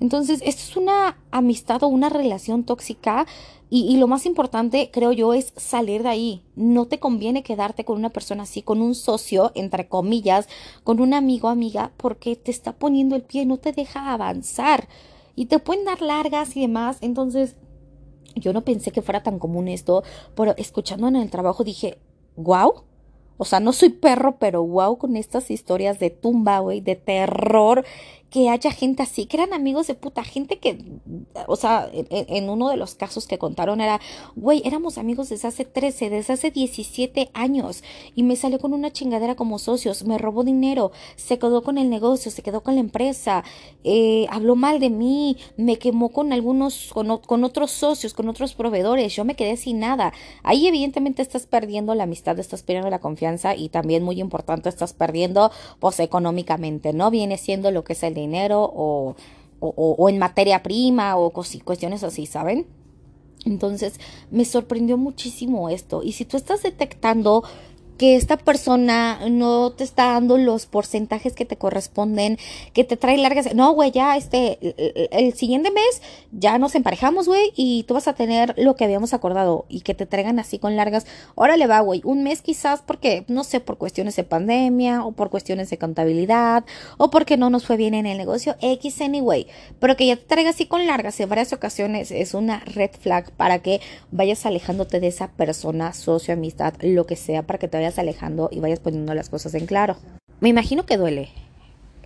Entonces, 0.00 0.40
esto 0.44 0.62
es 0.62 0.76
una 0.76 1.18
amistad 1.30 1.82
o 1.82 1.88
una 1.88 2.08
relación 2.08 2.64
tóxica 2.64 3.26
y, 3.70 3.96
lo 3.96 4.06
más 4.06 4.24
importante, 4.24 4.90
creo 4.92 5.10
yo, 5.10 5.34
es 5.34 5.52
salir 5.56 6.04
de 6.04 6.08
ahí. 6.08 6.42
No 6.54 6.86
te 6.86 7.00
conviene 7.00 7.42
quedarte 7.42 7.84
con 7.84 7.96
una 7.96 8.10
persona 8.10 8.44
así, 8.44 8.62
con 8.62 8.80
un 8.80 8.94
socio, 8.94 9.50
entre 9.56 9.88
comillas, 9.88 10.48
con 10.84 11.00
un 11.00 11.12
amigo 11.12 11.48
amiga, 11.48 11.90
porque 11.96 12.36
te 12.36 12.52
está 12.52 12.72
poniendo 12.72 13.16
el 13.16 13.22
pie, 13.22 13.46
no 13.46 13.56
te 13.56 13.72
deja 13.72 14.12
avanzar. 14.12 14.86
Y 15.34 15.46
te 15.46 15.58
pueden 15.58 15.84
dar 15.84 16.02
largas 16.02 16.56
y 16.56 16.60
demás. 16.60 16.98
Entonces, 17.00 17.56
yo 18.36 18.52
no 18.52 18.60
pensé 18.60 18.92
que 18.92 19.02
fuera 19.02 19.24
tan 19.24 19.40
común 19.40 19.66
esto, 19.66 20.04
pero 20.36 20.54
escuchando 20.56 21.08
en 21.08 21.16
el 21.16 21.30
trabajo 21.30 21.64
dije, 21.64 21.98
wow. 22.36 22.84
O 23.36 23.44
sea, 23.44 23.58
no 23.58 23.72
soy 23.72 23.88
perro, 23.88 24.36
pero 24.38 24.62
wow 24.62 24.96
con 24.98 25.16
estas 25.16 25.50
historias 25.50 25.98
de 25.98 26.10
tumba, 26.10 26.60
güey, 26.60 26.80
de 26.80 26.94
terror 26.94 27.84
que 28.34 28.50
haya 28.50 28.72
gente 28.72 29.04
así, 29.04 29.26
que 29.26 29.36
eran 29.36 29.52
amigos 29.52 29.86
de 29.86 29.94
puta, 29.94 30.24
gente 30.24 30.58
que, 30.58 30.76
o 31.46 31.54
sea, 31.54 31.88
en, 31.92 32.50
uno 32.50 32.68
de 32.68 32.76
los 32.76 32.96
casos 32.96 33.28
que 33.28 33.38
contaron 33.38 33.80
era, 33.80 34.00
güey, 34.34 34.60
éramos 34.64 34.98
amigos 34.98 35.28
desde 35.28 35.46
hace 35.46 35.64
13, 35.64 36.10
desde 36.10 36.32
hace 36.32 36.50
17 36.50 37.30
años 37.32 37.84
y 38.16 38.24
me 38.24 38.34
salió 38.34 38.58
con 38.58 38.72
una 38.72 38.90
chingadera 38.90 39.36
como 39.36 39.60
socios, 39.60 40.02
me 40.02 40.18
robó 40.18 40.42
dinero, 40.42 40.90
se 41.14 41.38
quedó 41.38 41.62
con 41.62 41.78
el 41.78 41.88
negocio, 41.88 42.32
se 42.32 42.42
quedó 42.42 42.64
con 42.64 42.74
la 42.74 42.80
empresa, 42.80 43.44
eh, 43.84 44.26
habló 44.30 44.56
mal 44.56 44.80
de 44.80 44.90
mí, 44.90 45.36
me 45.56 45.78
quemó 45.78 46.08
con 46.08 46.32
algunos, 46.32 46.90
con, 46.92 47.18
con 47.18 47.44
otros 47.44 47.70
socios, 47.70 48.14
con 48.14 48.28
otros 48.28 48.54
proveedores, 48.54 49.14
yo 49.14 49.24
me 49.24 49.36
quedé 49.36 49.56
sin 49.56 49.78
nada. 49.78 50.12
Ahí 50.42 50.66
evidentemente 50.66 51.22
estás 51.22 51.46
perdiendo 51.46 51.94
la 51.94 52.02
amistad, 52.02 52.36
estás 52.40 52.64
perdiendo 52.64 52.90
la 52.90 52.98
confianza 52.98 53.54
y 53.54 53.68
también 53.68 54.02
muy 54.02 54.20
importante, 54.20 54.68
estás 54.68 54.92
perdiendo, 54.92 55.52
pues 55.78 56.00
económicamente, 56.00 56.92
¿no? 56.92 57.12
Viene 57.12 57.38
siendo 57.38 57.70
lo 57.70 57.84
que 57.84 57.92
es 57.92 58.02
el 58.02 58.14
dinero 58.14 58.23
o, 58.70 59.16
o, 59.60 60.08
en 60.08 60.18
materia 60.18 60.62
prima 60.62 61.16
o 61.16 61.30
cuestiones 61.30 62.02
así, 62.02 62.26
¿saben? 62.26 62.66
Entonces 63.44 64.00
me 64.30 64.44
sorprendió 64.44 64.96
muchísimo 64.96 65.68
esto. 65.68 66.02
Y 66.02 66.12
si 66.12 66.24
tú 66.24 66.36
estás 66.36 66.62
detectando 66.62 67.44
que 67.98 68.16
esta 68.16 68.36
persona 68.36 69.18
no 69.30 69.72
te 69.72 69.84
está 69.84 70.12
dando 70.12 70.36
los 70.38 70.66
porcentajes 70.66 71.34
que 71.34 71.44
te 71.44 71.56
corresponden, 71.56 72.38
que 72.72 72.84
te 72.84 72.96
trae 72.96 73.18
largas. 73.18 73.54
No, 73.54 73.72
güey, 73.72 73.90
ya 73.92 74.16
este, 74.16 74.58
el, 75.10 75.34
siguiente 75.34 75.70
mes 75.70 76.02
ya 76.32 76.58
nos 76.58 76.74
emparejamos, 76.74 77.26
güey, 77.26 77.52
y 77.56 77.84
tú 77.84 77.94
vas 77.94 78.08
a 78.08 78.14
tener 78.14 78.54
lo 78.58 78.76
que 78.76 78.84
habíamos 78.84 79.14
acordado 79.14 79.64
y 79.68 79.82
que 79.82 79.94
te 79.94 80.06
traigan 80.06 80.38
así 80.38 80.58
con 80.58 80.76
largas. 80.76 81.06
Órale 81.34 81.66
va, 81.66 81.80
güey, 81.80 82.00
un 82.04 82.24
mes 82.24 82.42
quizás 82.42 82.82
porque, 82.82 83.24
no 83.28 83.44
sé, 83.44 83.60
por 83.60 83.78
cuestiones 83.78 84.16
de 84.16 84.24
pandemia 84.24 85.04
o 85.04 85.12
por 85.12 85.30
cuestiones 85.30 85.70
de 85.70 85.78
contabilidad 85.78 86.64
o 86.98 87.10
porque 87.10 87.36
no 87.36 87.50
nos 87.50 87.66
fue 87.66 87.76
bien 87.76 87.94
en 87.94 88.06
el 88.06 88.18
negocio, 88.18 88.56
X 88.60 89.00
anyway. 89.00 89.46
Pero 89.78 89.96
que 89.96 90.06
ya 90.06 90.16
te 90.16 90.22
traiga 90.22 90.50
así 90.50 90.66
con 90.66 90.86
largas 90.86 91.18
en 91.20 91.28
varias 91.28 91.52
ocasiones 91.52 92.10
es 92.10 92.34
una 92.34 92.60
red 92.60 92.90
flag 92.98 93.30
para 93.32 93.60
que 93.60 93.80
vayas 94.10 94.46
alejándote 94.46 95.00
de 95.00 95.08
esa 95.08 95.28
persona, 95.28 95.92
socio, 95.92 96.34
amistad, 96.34 96.74
lo 96.80 97.06
que 97.06 97.16
sea, 97.16 97.42
para 97.42 97.58
que 97.58 97.68
te 97.68 97.83
vayas 97.84 97.98
alejando 97.98 98.48
y 98.50 98.60
vayas 98.60 98.80
poniendo 98.80 99.14
las 99.14 99.28
cosas 99.28 99.54
en 99.54 99.66
claro. 99.66 99.96
Me 100.40 100.48
imagino 100.48 100.86
que 100.86 100.96
duele. 100.96 101.28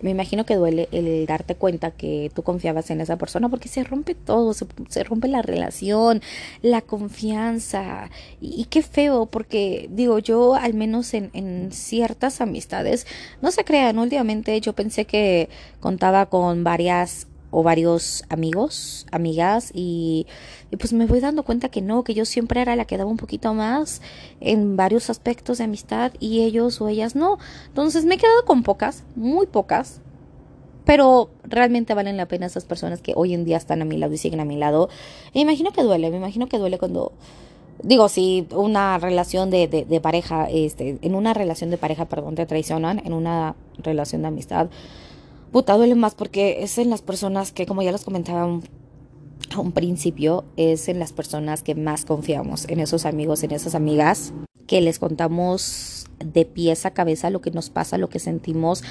Me 0.00 0.10
imagino 0.10 0.46
que 0.46 0.54
duele 0.54 0.88
el 0.92 1.26
darte 1.26 1.56
cuenta 1.56 1.90
que 1.90 2.30
tú 2.32 2.44
confiabas 2.44 2.90
en 2.90 3.00
esa 3.00 3.16
persona 3.16 3.48
porque 3.48 3.68
se 3.68 3.82
rompe 3.82 4.14
todo, 4.14 4.54
se, 4.54 5.02
rompe 5.02 5.26
la 5.26 5.42
relación, 5.42 6.22
la 6.62 6.82
confianza. 6.82 8.08
Y, 8.40 8.66
qué 8.66 8.82
feo, 8.82 9.26
porque 9.26 9.88
digo, 9.90 10.20
yo 10.20 10.54
al 10.54 10.74
menos 10.74 11.14
en, 11.14 11.30
en 11.32 11.72
ciertas 11.72 12.40
amistades, 12.40 13.08
no 13.42 13.50
se 13.50 13.64
crean, 13.64 13.98
últimamente 13.98 14.60
yo 14.60 14.72
pensé 14.72 15.04
que 15.04 15.48
contaba 15.80 16.26
con 16.26 16.62
varias 16.62 17.26
o 17.50 17.62
varios 17.62 18.24
amigos, 18.28 19.06
amigas 19.10 19.70
y, 19.74 20.26
pues 20.78 20.92
me 20.92 21.06
voy 21.06 21.20
dando 21.20 21.42
cuenta 21.42 21.68
que 21.68 21.80
no, 21.80 22.04
que 22.04 22.14
yo 22.14 22.24
siempre 22.24 22.60
era 22.60 22.76
la 22.76 22.84
que 22.84 22.98
daba 22.98 23.10
un 23.10 23.16
poquito 23.16 23.54
más 23.54 24.02
en 24.40 24.76
varios 24.76 25.10
aspectos 25.10 25.58
de 25.58 25.64
amistad 25.64 26.12
y 26.20 26.42
ellos 26.42 26.80
o 26.80 26.88
ellas 26.88 27.16
no. 27.16 27.38
Entonces 27.68 28.04
me 28.04 28.16
he 28.16 28.18
quedado 28.18 28.44
con 28.44 28.62
pocas, 28.62 29.04
muy 29.16 29.46
pocas, 29.46 30.00
pero 30.84 31.30
realmente 31.44 31.94
valen 31.94 32.16
la 32.16 32.26
pena 32.26 32.46
esas 32.46 32.64
personas 32.64 33.00
que 33.00 33.12
hoy 33.16 33.34
en 33.34 33.44
día 33.44 33.56
están 33.56 33.82
a 33.82 33.84
mi 33.84 33.96
lado 33.96 34.12
y 34.12 34.18
siguen 34.18 34.40
a 34.40 34.44
mi 34.44 34.56
lado. 34.56 34.88
me 35.34 35.40
imagino 35.40 35.72
que 35.72 35.82
duele, 35.82 36.10
me 36.10 36.16
imagino 36.16 36.48
que 36.48 36.58
duele 36.58 36.78
cuando 36.78 37.12
digo, 37.82 38.08
si 38.08 38.46
una 38.52 38.98
relación 38.98 39.50
de, 39.50 39.68
de, 39.68 39.84
de 39.84 40.00
pareja, 40.00 40.48
este, 40.50 40.98
en 41.00 41.14
una 41.14 41.34
relación 41.34 41.70
de 41.70 41.78
pareja, 41.78 42.06
perdón, 42.06 42.34
te 42.34 42.46
traicionan, 42.46 43.00
en 43.04 43.12
una 43.12 43.54
relación 43.78 44.22
de 44.22 44.28
amistad, 44.28 44.68
puta, 45.52 45.76
duele 45.76 45.94
más 45.94 46.14
porque 46.14 46.62
es 46.62 46.78
en 46.78 46.90
las 46.90 47.02
personas 47.02 47.52
que, 47.52 47.66
como 47.66 47.82
ya 47.82 47.92
les 47.92 48.04
comentaba 48.04 48.42
a 48.42 49.60
un 49.60 49.72
principio, 49.72 50.44
es 50.56 50.88
en 50.88 50.98
las 50.98 51.12
personas 51.12 51.62
que 51.62 51.74
más 51.74 52.04
confiamos, 52.04 52.68
en 52.68 52.80
esos 52.80 53.06
amigos, 53.06 53.42
en 53.42 53.52
esas 53.52 53.74
amigas, 53.74 54.32
que 54.66 54.80
les 54.80 54.98
contamos 54.98 56.06
de 56.18 56.44
pies 56.44 56.84
a 56.86 56.92
cabeza 56.92 57.30
lo 57.30 57.40
que 57.40 57.50
nos 57.50 57.70
pasa, 57.70 57.98
lo 57.98 58.08
que 58.08 58.18
sentimos. 58.18 58.82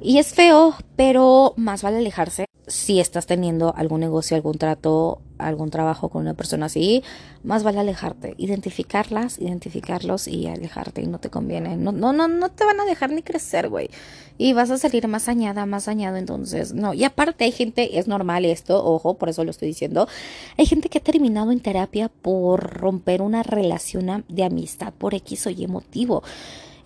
Y 0.00 0.18
es 0.18 0.32
feo, 0.32 0.74
pero 0.96 1.54
más 1.56 1.82
vale 1.82 1.98
alejarse 1.98 2.49
si 2.70 3.00
estás 3.00 3.26
teniendo 3.26 3.74
algún 3.76 4.00
negocio, 4.00 4.36
algún 4.36 4.56
trato, 4.56 5.20
algún 5.38 5.70
trabajo 5.70 6.08
con 6.08 6.22
una 6.22 6.34
persona 6.34 6.66
así, 6.66 7.02
más 7.42 7.62
vale 7.62 7.80
alejarte, 7.80 8.34
identificarlas, 8.38 9.38
identificarlos 9.38 10.28
y 10.28 10.46
alejarte 10.46 11.02
y 11.02 11.06
no 11.06 11.18
te 11.18 11.30
conviene. 11.30 11.76
No, 11.76 11.92
no, 11.92 12.12
no, 12.12 12.28
no 12.28 12.50
te 12.50 12.64
van 12.64 12.80
a 12.80 12.84
dejar 12.84 13.10
ni 13.10 13.22
crecer, 13.22 13.68
güey. 13.68 13.90
Y 14.38 14.52
vas 14.52 14.70
a 14.70 14.78
salir 14.78 15.06
más 15.08 15.28
añada, 15.28 15.66
más 15.66 15.88
añado, 15.88 16.16
entonces, 16.16 16.72
no. 16.72 16.94
Y 16.94 17.04
aparte 17.04 17.44
hay 17.44 17.52
gente, 17.52 17.98
es 17.98 18.06
normal 18.06 18.44
esto, 18.44 18.84
ojo, 18.84 19.14
por 19.14 19.28
eso 19.28 19.44
lo 19.44 19.50
estoy 19.50 19.68
diciendo, 19.68 20.08
hay 20.56 20.66
gente 20.66 20.88
que 20.88 20.98
ha 20.98 21.02
terminado 21.02 21.52
en 21.52 21.60
terapia 21.60 22.08
por 22.08 22.74
romper 22.74 23.20
una 23.20 23.42
relación 23.42 24.24
de 24.28 24.44
amistad 24.44 24.92
por 24.96 25.14
X 25.14 25.46
o 25.46 25.50
Y 25.50 25.66
motivo. 25.66 26.22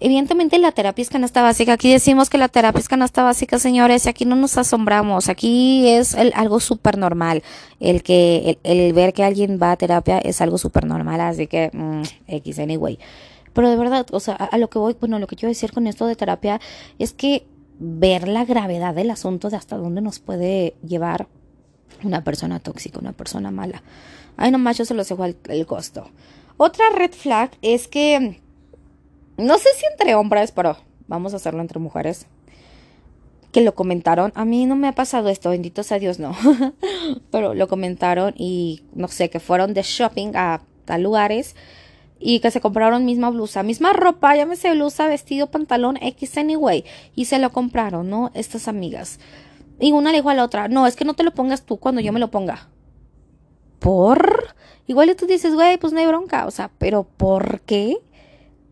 Evidentemente 0.01 0.59
la 0.59 0.73
terapia 0.73 1.03
es 1.03 1.09
canasta 1.09 1.43
básica. 1.43 1.75
Aquí 1.75 1.93
decimos 1.93 2.31
que 2.31 2.39
la 2.39 2.49
terapia 2.49 2.81
es 2.81 2.89
canasta 2.89 3.23
básica, 3.23 3.59
señores, 3.59 4.07
y 4.07 4.09
aquí 4.09 4.25
no 4.25 4.37
nos 4.37 4.59
asombramos. 4.59 5.29
Aquí 5.29 5.89
es 5.89 6.15
algo 6.15 6.61
súper 6.61 6.99
normal. 6.99 7.43
El 7.81 8.03
que, 8.03 8.59
el, 8.65 8.93
ver 8.93 9.13
que 9.13 9.25
alguien 9.25 9.59
va 9.63 9.73
a 9.73 9.77
terapia 9.77 10.19
es 10.19 10.41
algo 10.41 10.59
súper 10.59 10.87
normal, 10.87 11.21
así 11.21 11.47
que, 11.47 11.71
mm, 11.73 12.03
X 12.27 12.59
anyway. 12.59 12.99
Pero 13.53 13.71
de 13.71 13.77
verdad, 13.77 14.07
o 14.11 14.21
sea, 14.21 14.35
a, 14.35 14.59
lo 14.59 14.69
que 14.69 14.79
voy, 14.79 14.97
bueno, 14.99 15.19
lo 15.19 15.27
que 15.27 15.37
quiero 15.37 15.51
decir 15.51 15.73
con 15.73 15.87
esto 15.87 16.07
de 16.07 16.17
terapia 16.17 16.61
es 16.99 17.13
que 17.13 17.47
ver 17.79 18.27
la 18.27 18.45
gravedad 18.45 18.95
del 18.95 19.11
asunto 19.11 19.49
de 19.51 19.57
hasta 19.57 19.77
dónde 19.77 20.01
nos 20.01 20.19
puede 20.19 20.75
llevar 20.87 21.29
una 22.03 22.25
persona 22.25 22.59
tóxica, 22.59 22.99
una 22.99 23.13
persona 23.13 23.51
mala. 23.51 23.83
Ay, 24.37 24.51
nomás 24.51 24.77
yo 24.77 24.85
se 24.85 24.95
los 24.95 25.09
dejo 25.09 25.25
el 25.25 25.67
costo. 25.67 26.11
Otra 26.57 26.85
red 26.95 27.13
flag 27.13 27.51
es 27.63 27.89
que 27.89 28.41
no 29.37 29.59
sé 29.59 29.69
si 29.77 29.87
entre 29.87 30.15
hombres, 30.15 30.53
pero 30.53 30.77
vamos 31.07 31.33
a 31.33 31.37
hacerlo 31.37 31.61
entre 31.61 31.79
mujeres, 31.79 32.27
que 33.53 33.61
lo 33.61 33.75
comentaron. 33.75 34.33
A 34.35 34.45
mí 34.45 34.67
no 34.67 34.77
me 34.77 34.89
ha 34.89 34.93
pasado 34.93 35.29
esto, 35.29 35.51
bendito 35.51 35.83
sea 35.83 35.99
Dios, 35.99 36.19
no. 36.19 36.35
pero 37.31 37.55
lo 37.55 37.69
comentaron 37.69 38.35
y 38.37 38.83
no 38.95 39.09
sé, 39.09 39.31
que 39.31 39.41
fueron 39.41 39.75
de 39.75 39.83
shopping 39.83 40.33
a 40.35 40.61
lugares 40.99 41.55
y 42.27 42.41
que 42.41 42.51
se 42.51 42.61
compraron 42.61 43.05
misma 43.05 43.31
blusa, 43.31 43.63
misma 43.63 43.93
ropa, 43.93 44.35
llámese 44.35 44.73
blusa, 44.73 45.09
vestido, 45.09 45.51
pantalón, 45.51 45.99
X 46.01 46.39
anyway, 46.39 46.85
y 47.15 47.27
se 47.27 47.39
lo 47.39 47.53
compraron, 47.53 48.09
¿no? 48.09 48.31
Estas 48.33 48.67
amigas. 48.67 49.21
Y 49.79 49.93
una 49.93 50.11
le 50.11 50.19
dijo 50.19 50.31
a 50.31 50.35
la 50.35 50.45
otra, 50.45 50.69
no, 50.69 50.87
es 50.87 50.97
que 50.97 51.05
no 51.05 51.15
te 51.15 51.23
lo 51.23 51.35
pongas 51.35 51.67
tú 51.67 51.77
cuando 51.77 52.01
yo 52.01 52.13
me 52.13 52.21
lo 52.21 52.31
ponga. 52.31 52.69
¿Por? 53.79 54.55
Igual 54.87 55.15
tú 55.17 55.27
dices, 55.27 55.55
güey, 55.55 55.77
pues 55.77 55.93
no 55.93 56.01
hay 56.01 56.07
bronca, 56.07 56.47
o 56.47 56.51
sea, 56.51 56.71
pero 56.79 57.05
¿por 57.05 57.61
qué? 57.61 57.99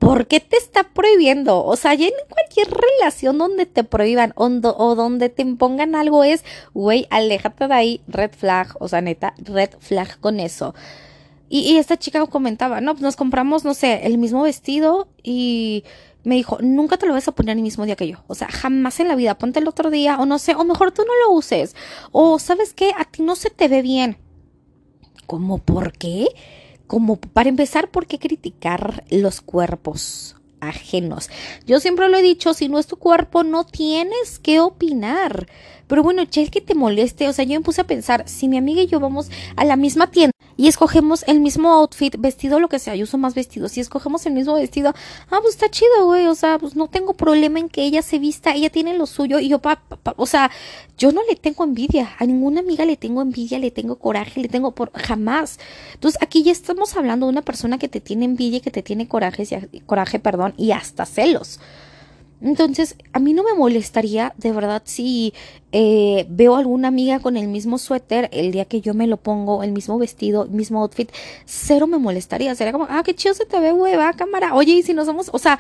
¿Por 0.02 0.26
qué 0.26 0.40
te 0.40 0.56
está 0.56 0.82
prohibiendo? 0.82 1.64
O 1.64 1.76
sea, 1.76 1.94
ya 1.94 2.06
en 2.06 2.12
cualquier 2.28 2.66
relación 2.68 3.38
donde 3.38 3.66
te 3.66 3.84
prohíban 3.84 4.32
o, 4.34 4.48
donde 4.96 5.28
te 5.28 5.42
impongan 5.42 5.94
algo 5.94 6.24
es, 6.24 6.44
güey, 6.74 7.06
aléjate 7.08 7.68
de 7.68 7.74
ahí, 7.74 8.00
red 8.08 8.32
flag, 8.32 8.74
o 8.80 8.88
sea, 8.88 9.00
neta, 9.00 9.32
red 9.38 9.70
flag 9.78 10.18
con 10.18 10.40
eso. 10.40 10.74
Y, 11.48 11.76
esta 11.76 11.98
chica 11.98 12.26
comentaba, 12.26 12.80
no, 12.80 12.94
pues 12.94 13.02
nos 13.02 13.14
compramos, 13.14 13.64
no 13.64 13.74
sé, 13.74 14.06
el 14.06 14.18
mismo 14.18 14.42
vestido 14.42 15.06
y 15.22 15.84
me 16.24 16.34
dijo, 16.34 16.58
nunca 16.60 16.96
te 16.96 17.06
lo 17.06 17.12
vas 17.12 17.28
a 17.28 17.32
poner 17.32 17.56
el 17.56 17.62
mismo 17.62 17.84
día 17.84 17.94
que 17.94 18.08
yo. 18.08 18.24
O 18.26 18.34
sea, 18.34 18.48
jamás 18.48 18.98
en 18.98 19.06
la 19.06 19.14
vida, 19.14 19.38
ponte 19.38 19.60
el 19.60 19.68
otro 19.68 19.90
día, 19.90 20.18
o 20.18 20.26
no 20.26 20.40
sé, 20.40 20.56
o 20.56 20.64
mejor 20.64 20.90
tú 20.90 21.02
no 21.02 21.12
lo 21.26 21.36
uses. 21.36 21.76
O 22.10 22.40
sabes 22.40 22.74
qué, 22.74 22.90
a 22.98 23.04
ti 23.04 23.22
no 23.22 23.36
se 23.36 23.50
te 23.50 23.68
ve 23.68 23.82
bien. 23.82 24.16
¿Cómo 25.26 25.58
por 25.58 25.92
qué? 25.92 26.26
Como 26.86 27.16
para 27.16 27.48
empezar, 27.48 27.90
¿por 27.90 28.06
qué 28.06 28.18
criticar 28.18 29.04
los 29.10 29.40
cuerpos? 29.40 30.36
ajenos. 30.62 31.28
Yo 31.66 31.80
siempre 31.80 32.08
lo 32.08 32.16
he 32.16 32.22
dicho, 32.22 32.54
si 32.54 32.68
no 32.68 32.78
es 32.78 32.86
tu 32.86 32.96
cuerpo, 32.96 33.42
no 33.42 33.64
tienes 33.64 34.38
que 34.38 34.60
opinar. 34.60 35.48
Pero 35.88 36.02
bueno, 36.02 36.24
che, 36.24 36.48
que 36.48 36.60
te 36.60 36.74
moleste, 36.74 37.28
o 37.28 37.32
sea, 37.32 37.44
yo 37.44 37.58
me 37.58 37.64
puse 37.64 37.80
a 37.80 37.86
pensar, 37.86 38.28
si 38.28 38.48
mi 38.48 38.56
amiga 38.56 38.80
y 38.80 38.86
yo 38.86 39.00
vamos 39.00 39.28
a 39.56 39.64
la 39.64 39.76
misma 39.76 40.10
tienda 40.10 40.31
y 40.56 40.68
escogemos 40.68 41.24
el 41.26 41.40
mismo 41.40 41.72
outfit, 41.72 42.16
vestido, 42.18 42.60
lo 42.60 42.68
que 42.68 42.78
sea, 42.78 42.94
yo 42.94 43.04
uso 43.04 43.18
más 43.18 43.34
vestidos, 43.34 43.72
si 43.72 43.80
escogemos 43.80 44.26
el 44.26 44.32
mismo 44.32 44.54
vestido, 44.54 44.94
ah, 45.30 45.38
pues 45.42 45.54
está 45.54 45.70
chido, 45.70 46.06
güey, 46.06 46.26
o 46.26 46.34
sea, 46.34 46.58
pues 46.58 46.76
no 46.76 46.88
tengo 46.88 47.14
problema 47.14 47.58
en 47.58 47.68
que 47.68 47.82
ella 47.84 48.02
se 48.02 48.18
vista, 48.18 48.52
ella 48.52 48.70
tiene 48.70 48.96
lo 48.96 49.06
suyo 49.06 49.38
y 49.38 49.48
yo, 49.48 49.58
pa, 49.60 49.82
o 50.16 50.26
sea, 50.26 50.50
yo 50.98 51.12
no 51.12 51.20
le 51.28 51.36
tengo 51.36 51.64
envidia, 51.64 52.14
a 52.18 52.26
ninguna 52.26 52.60
amiga 52.60 52.84
le 52.84 52.96
tengo 52.96 53.22
envidia, 53.22 53.58
le 53.58 53.70
tengo 53.70 53.96
coraje, 53.96 54.40
le 54.40 54.48
tengo 54.48 54.72
por 54.72 54.92
jamás. 54.92 55.58
Entonces, 55.94 56.20
aquí 56.22 56.42
ya 56.42 56.52
estamos 56.52 56.96
hablando 56.96 57.26
de 57.26 57.32
una 57.32 57.42
persona 57.42 57.78
que 57.78 57.88
te 57.88 58.00
tiene 58.00 58.24
envidia, 58.24 58.60
que 58.60 58.70
te 58.70 58.82
tiene 58.82 59.08
coraje, 59.08 59.46
coraje, 59.86 60.18
perdón, 60.18 60.54
y 60.56 60.72
hasta 60.72 61.06
celos. 61.06 61.58
Entonces, 62.42 62.96
a 63.12 63.20
mí 63.20 63.34
no 63.34 63.44
me 63.44 63.54
molestaría, 63.54 64.34
de 64.36 64.52
verdad, 64.52 64.82
si 64.84 65.32
eh, 65.70 66.26
veo 66.28 66.56
alguna 66.56 66.88
amiga 66.88 67.20
con 67.20 67.36
el 67.36 67.46
mismo 67.46 67.78
suéter 67.78 68.28
el 68.32 68.50
día 68.50 68.64
que 68.64 68.80
yo 68.80 68.94
me 68.94 69.06
lo 69.06 69.16
pongo, 69.16 69.62
el 69.62 69.70
mismo 69.70 69.96
vestido, 69.96 70.46
mismo 70.46 70.82
outfit, 70.82 71.10
cero 71.44 71.86
me 71.86 71.98
molestaría. 71.98 72.54
Sería 72.54 72.72
como, 72.72 72.86
ah, 72.90 73.02
qué 73.04 73.14
chido 73.14 73.34
se 73.34 73.46
te 73.46 73.60
ve, 73.60 73.72
güey, 73.72 73.96
va, 73.96 74.12
cámara. 74.12 74.54
Oye, 74.54 74.72
y 74.72 74.82
si 74.82 74.92
nos 74.92 75.06
somos, 75.06 75.30
o 75.32 75.38
sea, 75.38 75.58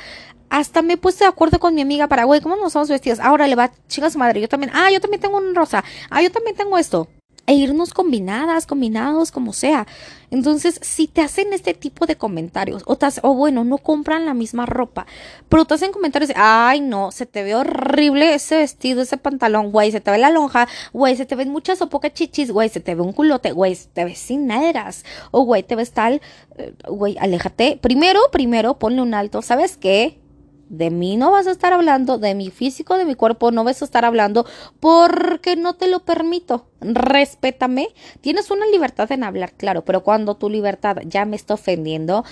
hasta 0.50 0.82
me 0.82 0.96
puesto 0.96 1.24
de 1.24 1.28
acuerdo 1.28 1.60
con 1.60 1.74
mi 1.74 1.82
amiga 1.82 2.08
para, 2.08 2.24
güey, 2.24 2.40
¿cómo 2.40 2.56
nos 2.56 2.72
somos 2.72 2.88
vestidos? 2.88 3.20
Ahora 3.20 3.46
le 3.46 3.54
va, 3.54 3.70
chica 3.88 4.10
su 4.10 4.18
madre, 4.18 4.40
yo 4.40 4.48
también, 4.48 4.72
ah, 4.74 4.90
yo 4.92 5.00
también 5.00 5.20
tengo 5.20 5.38
un 5.38 5.54
rosa, 5.54 5.84
ah, 6.10 6.20
yo 6.20 6.30
también 6.32 6.56
tengo 6.56 6.76
esto 6.78 7.08
e 7.46 7.54
irnos 7.54 7.92
combinadas, 7.92 8.66
combinados, 8.66 9.32
como 9.32 9.52
sea. 9.52 9.86
Entonces, 10.30 10.78
si 10.80 11.08
te 11.08 11.20
hacen 11.20 11.52
este 11.52 11.74
tipo 11.74 12.06
de 12.06 12.16
comentarios, 12.16 12.82
o, 12.86 12.96
o 13.22 13.34
bueno, 13.34 13.64
no 13.64 13.78
compran 13.78 14.24
la 14.24 14.32
misma 14.32 14.64
ropa, 14.64 15.06
pero 15.48 15.64
te 15.64 15.74
hacen 15.74 15.92
comentarios 15.92 16.32
ay, 16.36 16.80
no, 16.80 17.10
se 17.10 17.26
te 17.26 17.42
ve 17.42 17.54
horrible 17.54 18.34
ese 18.34 18.58
vestido, 18.58 19.02
ese 19.02 19.18
pantalón, 19.18 19.72
güey, 19.72 19.92
se 19.92 20.00
te 20.00 20.10
ve 20.10 20.18
la 20.18 20.30
lonja, 20.30 20.68
güey, 20.92 21.16
se 21.16 21.26
te 21.26 21.34
ven 21.34 21.50
muchas 21.50 21.82
o 21.82 21.88
pocas 21.90 22.14
chichis, 22.14 22.50
güey, 22.50 22.68
se 22.68 22.80
te 22.80 22.94
ve 22.94 23.02
un 23.02 23.12
culote, 23.12 23.52
güey, 23.52 23.76
te 23.92 24.04
ves 24.04 24.18
sin 24.18 24.46
nalgas, 24.46 25.04
o 25.32 25.42
güey, 25.44 25.62
te 25.62 25.76
ves 25.76 25.92
tal, 25.92 26.22
eh, 26.56 26.72
güey, 26.88 27.18
aléjate. 27.18 27.78
Primero, 27.82 28.20
primero, 28.30 28.78
ponle 28.78 29.02
un 29.02 29.14
alto, 29.14 29.42
¿sabes 29.42 29.76
qué? 29.76 30.21
De 30.72 30.90
mí 30.90 31.18
no 31.18 31.30
vas 31.30 31.46
a 31.46 31.50
estar 31.50 31.74
hablando, 31.74 32.16
de 32.16 32.34
mi 32.34 32.50
físico, 32.50 32.96
de 32.96 33.04
mi 33.04 33.14
cuerpo 33.14 33.50
no 33.52 33.62
vas 33.62 33.82
a 33.82 33.84
estar 33.84 34.06
hablando 34.06 34.46
porque 34.80 35.54
no 35.54 35.74
te 35.74 35.86
lo 35.86 36.00
permito. 36.00 36.64
Respétame. 36.80 37.88
Tienes 38.22 38.50
una 38.50 38.66
libertad 38.66 39.12
en 39.12 39.22
hablar, 39.22 39.52
claro, 39.52 39.84
pero 39.84 40.02
cuando 40.02 40.34
tu 40.34 40.48
libertad 40.48 40.96
ya 41.04 41.26
me 41.26 41.36
está 41.36 41.54
ofendiendo, 41.54 42.24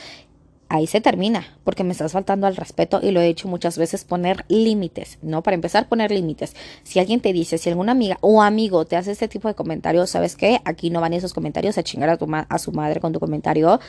ahí 0.71 0.87
se 0.87 1.03
termina, 1.03 1.59
porque 1.65 1.85
me 1.85 1.93
estás 1.93 2.13
faltando 2.13 2.47
al 2.47 2.57
respeto 2.57 3.01
y 3.03 3.11
lo 3.11 3.21
he 3.21 3.27
dicho 3.27 3.47
muchas 3.47 3.77
veces, 3.77 4.05
poner 4.05 4.47
límites, 4.49 5.19
¿no? 5.21 5.43
Para 5.43 5.57
empezar, 5.57 5.87
poner 5.87 6.11
límites. 6.11 6.57
Si 6.83 6.99
alguien 6.99 7.21
te 7.21 7.35
dice, 7.35 7.59
si 7.59 7.69
alguna 7.69 7.93
amiga 7.93 8.17
o 8.23 8.41
amigo 8.41 8.87
te 8.87 8.97
hace 8.97 9.13
este 9.13 9.29
tipo 9.29 9.49
de 9.49 9.55
comentarios, 9.55 10.09
¿sabes 10.09 10.35
qué? 10.35 10.63
Aquí 10.65 10.89
no 10.89 11.03
van 11.03 11.13
esos 11.13 11.35
comentarios 11.35 11.77
a 11.77 11.83
chingar 11.83 12.09
a, 12.09 12.17
tu 12.17 12.27
a 12.31 12.59
su 12.59 12.73
madre 12.73 13.01
con 13.01 13.13
tu 13.13 13.21
comentario 13.21 13.81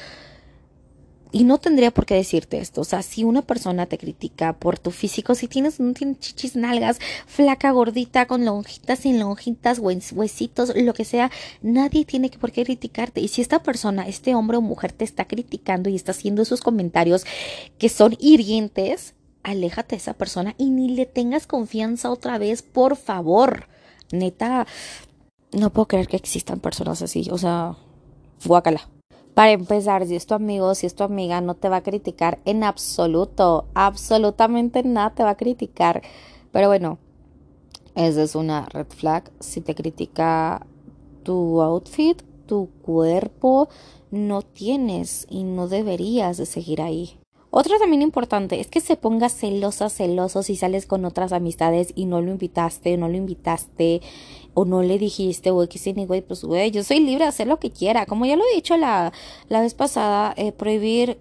y 1.31 1.43
no 1.43 1.57
tendría 1.59 1.91
por 1.91 2.05
qué 2.05 2.15
decirte 2.15 2.59
esto. 2.59 2.81
O 2.81 2.83
sea, 2.83 3.01
si 3.01 3.23
una 3.23 3.41
persona 3.41 3.85
te 3.85 3.97
critica 3.97 4.53
por 4.53 4.77
tu 4.77 4.91
físico, 4.91 5.35
si 5.35 5.47
tienes, 5.47 5.79
no 5.79 5.93
tienes 5.93 6.19
chichis 6.19 6.55
nalgas, 6.55 6.99
flaca, 7.25 7.71
gordita, 7.71 8.25
con 8.25 8.45
lonjitas, 8.45 8.99
sin 8.99 9.19
lonjitas, 9.19 9.79
huesitos, 9.79 10.73
lo 10.75 10.93
que 10.93 11.05
sea, 11.05 11.31
nadie 11.61 12.05
tiene 12.05 12.29
que 12.29 12.37
por 12.37 12.51
qué 12.51 12.63
criticarte. 12.63 13.21
Y 13.21 13.27
si 13.27 13.41
esta 13.41 13.63
persona, 13.63 14.07
este 14.07 14.35
hombre 14.35 14.57
o 14.57 14.61
mujer 14.61 14.91
te 14.91 15.05
está 15.05 15.25
criticando 15.25 15.89
y 15.89 15.95
está 15.95 16.11
haciendo 16.11 16.41
esos 16.41 16.61
comentarios 16.61 17.25
que 17.77 17.89
son 17.89 18.17
hirientes, 18.19 19.13
aléjate 19.43 19.95
de 19.95 20.01
esa 20.01 20.13
persona 20.13 20.55
y 20.57 20.69
ni 20.69 20.89
le 20.89 21.05
tengas 21.05 21.47
confianza 21.47 22.11
otra 22.11 22.37
vez, 22.37 22.61
por 22.61 22.95
favor. 22.97 23.67
Neta, 24.11 24.67
no 25.53 25.71
puedo 25.71 25.87
creer 25.87 26.07
que 26.07 26.17
existan 26.17 26.59
personas 26.59 27.01
así. 27.01 27.29
O 27.31 27.37
sea, 27.37 27.77
guácala. 28.45 28.87
Para 29.33 29.51
empezar, 29.51 30.05
si 30.05 30.15
es 30.15 30.25
tu 30.25 30.33
amigo, 30.33 30.75
si 30.75 30.85
es 30.85 30.95
tu 30.95 31.03
amiga, 31.03 31.39
no 31.39 31.55
te 31.55 31.69
va 31.69 31.77
a 31.77 31.83
criticar 31.83 32.39
en 32.45 32.63
absoluto, 32.63 33.65
absolutamente 33.73 34.83
nada 34.83 35.11
te 35.11 35.23
va 35.23 35.31
a 35.31 35.37
criticar. 35.37 36.01
Pero 36.51 36.67
bueno, 36.67 36.97
esa 37.95 38.23
es 38.23 38.35
una 38.35 38.65
red 38.65 38.87
flag. 38.87 39.31
Si 39.39 39.61
te 39.61 39.73
critica 39.73 40.65
tu 41.23 41.61
outfit, 41.61 42.21
tu 42.45 42.69
cuerpo, 42.81 43.69
no 44.11 44.41
tienes 44.41 45.27
y 45.29 45.43
no 45.43 45.69
deberías 45.69 46.37
de 46.37 46.45
seguir 46.45 46.81
ahí. 46.81 47.17
Otra 47.53 47.77
también 47.79 48.01
importante 48.01 48.61
es 48.61 48.67
que 48.67 48.79
se 48.79 48.95
ponga 48.95 49.27
celosa, 49.27 49.89
celoso 49.89 50.41
si 50.41 50.55
sales 50.55 50.85
con 50.85 51.03
otras 51.03 51.33
amistades 51.33 51.91
y 51.95 52.05
no 52.05 52.21
lo 52.21 52.31
invitaste, 52.31 52.95
no 52.95 53.09
lo 53.09 53.17
invitaste, 53.17 54.01
o 54.53 54.65
no 54.65 54.81
le 54.81 54.97
dijiste, 54.97 55.51
o 55.51 55.63
X 55.63 55.87
y 55.87 56.05
güey, 56.05 56.21
pues 56.21 56.43
güey, 56.43 56.71
yo 56.71 56.83
soy 56.83 56.99
libre 56.99 57.25
de 57.25 57.29
hacer 57.29 57.47
lo 57.47 57.59
que 57.59 57.71
quiera. 57.71 58.05
Como 58.05 58.25
ya 58.25 58.35
lo 58.35 58.43
he 58.43 58.55
dicho 58.55 58.77
la, 58.77 59.13
la 59.49 59.61
vez 59.61 59.73
pasada, 59.73 60.33
eh, 60.37 60.51
prohibir, 60.51 61.19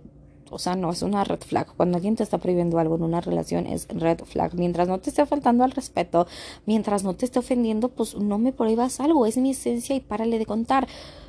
o 0.50 0.58
sea, 0.58 0.74
no 0.74 0.90
es 0.90 1.02
una 1.02 1.24
red 1.24 1.40
flag. 1.40 1.68
Cuando 1.76 1.96
alguien 1.96 2.16
te 2.16 2.22
está 2.22 2.38
prohibiendo 2.38 2.78
algo 2.78 2.96
en 2.96 3.02
una 3.02 3.20
relación 3.20 3.66
es 3.66 3.86
red 3.88 4.20
flag. 4.24 4.54
Mientras 4.54 4.88
no 4.88 4.98
te 4.98 5.10
esté 5.10 5.24
faltando 5.26 5.64
al 5.64 5.70
respeto, 5.70 6.26
mientras 6.66 7.04
no 7.04 7.14
te 7.14 7.24
esté 7.24 7.38
ofendiendo, 7.38 7.88
pues 7.88 8.16
no 8.16 8.38
me 8.38 8.52
prohíbas 8.52 9.00
algo, 9.00 9.26
es 9.26 9.36
mi 9.36 9.50
esencia 9.50 9.94
y 9.94 10.00
párale 10.00 10.38
de 10.38 10.46
contar. 10.46 10.88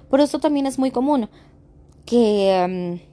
Pero 0.10 0.24
esto 0.24 0.40
también 0.40 0.66
es 0.66 0.80
muy 0.80 0.92
común, 0.92 1.30
que... 2.06 3.00
Mm, 3.00 3.12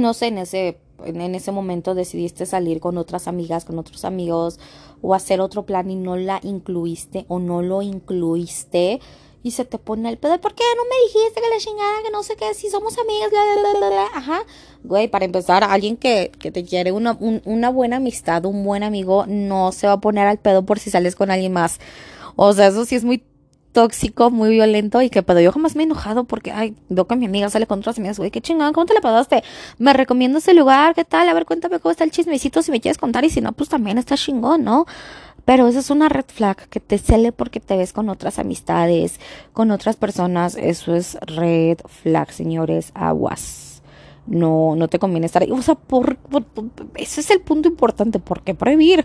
no 0.00 0.14
sé, 0.14 0.26
en 0.26 0.38
ese, 0.38 0.78
en 1.04 1.34
ese 1.34 1.52
momento 1.52 1.94
decidiste 1.94 2.46
salir 2.46 2.80
con 2.80 2.98
otras 2.98 3.28
amigas, 3.28 3.64
con 3.64 3.78
otros 3.78 4.04
amigos 4.04 4.58
o 5.04 5.14
hacer 5.14 5.40
otro 5.40 5.64
plan 5.64 5.90
y 5.90 5.96
no 5.96 6.16
la 6.16 6.40
incluiste 6.42 7.26
o 7.28 7.38
no 7.38 7.60
lo 7.60 7.82
incluiste 7.82 9.00
y 9.42 9.50
se 9.50 9.66
te 9.66 9.76
pone 9.76 10.08
el 10.08 10.16
pedo, 10.16 10.40
¿por 10.40 10.54
qué 10.54 10.64
no 10.74 10.84
me 10.84 11.04
dijiste 11.04 11.42
que 11.42 11.50
la 11.50 11.58
chingada, 11.58 12.02
que 12.02 12.10
no 12.10 12.22
sé 12.22 12.34
qué, 12.34 12.54
si 12.54 12.70
somos 12.70 12.96
amigas, 12.96 13.30
ajá, 14.14 14.40
güey, 14.82 15.08
para 15.08 15.26
empezar, 15.26 15.62
alguien 15.62 15.98
que, 15.98 16.32
que 16.38 16.50
te 16.50 16.64
quiere 16.64 16.92
una, 16.92 17.18
una 17.20 17.68
buena 17.68 17.96
amistad, 17.96 18.46
un 18.46 18.64
buen 18.64 18.82
amigo, 18.82 19.26
no 19.28 19.70
se 19.72 19.86
va 19.86 19.92
a 19.92 20.00
poner 20.00 20.26
al 20.26 20.38
pedo 20.38 20.64
por 20.64 20.78
si 20.78 20.90
sales 20.90 21.14
con 21.14 21.30
alguien 21.30 21.52
más, 21.52 21.78
o 22.36 22.54
sea, 22.54 22.68
eso 22.68 22.86
sí 22.86 22.94
es 22.94 23.04
muy 23.04 23.22
tóxico, 23.74 24.30
muy 24.30 24.50
violento 24.50 25.02
y 25.02 25.10
que 25.10 25.22
pero 25.22 25.40
yo 25.40 25.52
jamás 25.52 25.76
me 25.76 25.82
he 25.82 25.86
enojado 25.86 26.24
porque, 26.24 26.52
ay, 26.52 26.74
veo 26.88 27.06
que 27.06 27.16
mi 27.16 27.26
amiga 27.26 27.50
sale 27.50 27.66
con 27.66 27.80
otras 27.80 27.98
amigas, 27.98 28.18
güey, 28.18 28.30
qué 28.30 28.40
chingada, 28.40 28.72
¿cómo 28.72 28.86
te 28.86 28.94
la 28.94 29.00
pasaste? 29.00 29.42
Me 29.78 29.92
recomiendo 29.92 30.38
ese 30.38 30.54
lugar, 30.54 30.94
¿qué 30.94 31.04
tal? 31.04 31.28
A 31.28 31.34
ver, 31.34 31.44
cuéntame 31.44 31.80
cómo 31.80 31.90
está 31.90 32.04
el 32.04 32.12
chismecito 32.12 32.62
si 32.62 32.70
me 32.70 32.80
quieres 32.80 32.96
contar 32.96 33.24
y 33.24 33.30
si 33.30 33.42
no, 33.42 33.52
pues 33.52 33.68
también 33.68 33.98
está 33.98 34.16
chingón, 34.16 34.64
¿no? 34.64 34.86
Pero 35.44 35.66
esa 35.68 35.80
es 35.80 35.90
una 35.90 36.08
red 36.08 36.24
flag 36.26 36.56
que 36.68 36.80
te 36.80 36.98
cele 36.98 37.32
porque 37.32 37.60
te 37.60 37.76
ves 37.76 37.92
con 37.92 38.08
otras 38.08 38.38
amistades, 38.38 39.20
con 39.52 39.72
otras 39.72 39.96
personas, 39.96 40.56
eso 40.56 40.94
es 40.94 41.18
red 41.20 41.78
flag, 41.86 42.32
señores, 42.32 42.92
aguas. 42.94 43.82
No, 44.26 44.74
no 44.76 44.88
te 44.88 44.98
conviene 44.98 45.26
estar 45.26 45.42
ahí. 45.42 45.50
O 45.50 45.60
sea, 45.60 45.74
por, 45.74 46.16
ese 46.94 47.20
es 47.20 47.30
el 47.30 47.40
punto 47.42 47.68
importante. 47.68 48.20
¿Por 48.20 48.40
qué 48.40 48.54
prohibir? 48.54 49.04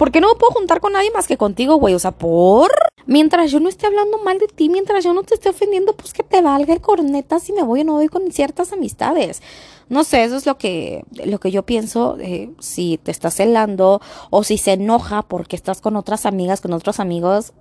¿Por 0.00 0.12
qué 0.12 0.22
no 0.22 0.28
me 0.28 0.34
puedo 0.36 0.52
juntar 0.52 0.80
con 0.80 0.94
nadie 0.94 1.10
más 1.10 1.26
que 1.26 1.36
contigo, 1.36 1.74
güey? 1.74 1.92
O 1.92 1.98
sea, 1.98 2.12
por. 2.12 2.70
Mientras 3.04 3.50
yo 3.50 3.60
no 3.60 3.68
esté 3.68 3.86
hablando 3.86 4.16
mal 4.24 4.38
de 4.38 4.46
ti, 4.46 4.70
mientras 4.70 5.04
yo 5.04 5.12
no 5.12 5.24
te 5.24 5.34
esté 5.34 5.50
ofendiendo, 5.50 5.94
pues 5.94 6.14
que 6.14 6.22
te 6.22 6.40
valga 6.40 6.72
el 6.72 6.80
corneta 6.80 7.38
si 7.38 7.52
me 7.52 7.62
voy 7.62 7.82
o 7.82 7.84
no 7.84 7.92
voy 7.92 8.08
con 8.08 8.32
ciertas 8.32 8.72
amistades. 8.72 9.42
No 9.90 10.02
sé, 10.02 10.24
eso 10.24 10.36
es 10.36 10.46
lo 10.46 10.56
que, 10.56 11.04
lo 11.26 11.38
que 11.38 11.50
yo 11.50 11.66
pienso. 11.66 12.16
Si 12.60 12.96
te 12.96 13.10
estás 13.10 13.34
celando 13.34 14.00
o 14.30 14.42
si 14.42 14.56
se 14.56 14.72
enoja 14.72 15.20
porque 15.20 15.54
estás 15.54 15.82
con 15.82 15.96
otras 15.96 16.24
amigas, 16.24 16.62
con 16.62 16.72
otros 16.72 16.98
amigos, 16.98 17.52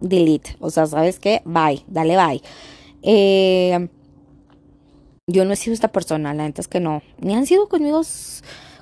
delete. 0.00 0.58
O 0.60 0.68
sea, 0.68 0.84
¿sabes 0.84 1.18
qué? 1.18 1.40
Bye, 1.46 1.82
dale 1.86 2.14
bye. 2.14 2.42
Eh, 3.02 3.88
yo 5.26 5.46
no 5.46 5.54
he 5.54 5.56
sido 5.56 5.72
esta 5.72 5.88
persona, 5.88 6.34
la 6.34 6.42
neta 6.42 6.60
es 6.60 6.68
que 6.68 6.80
no. 6.80 7.00
Ni 7.20 7.34
han 7.34 7.46
sido 7.46 7.70
conmigo, 7.70 8.02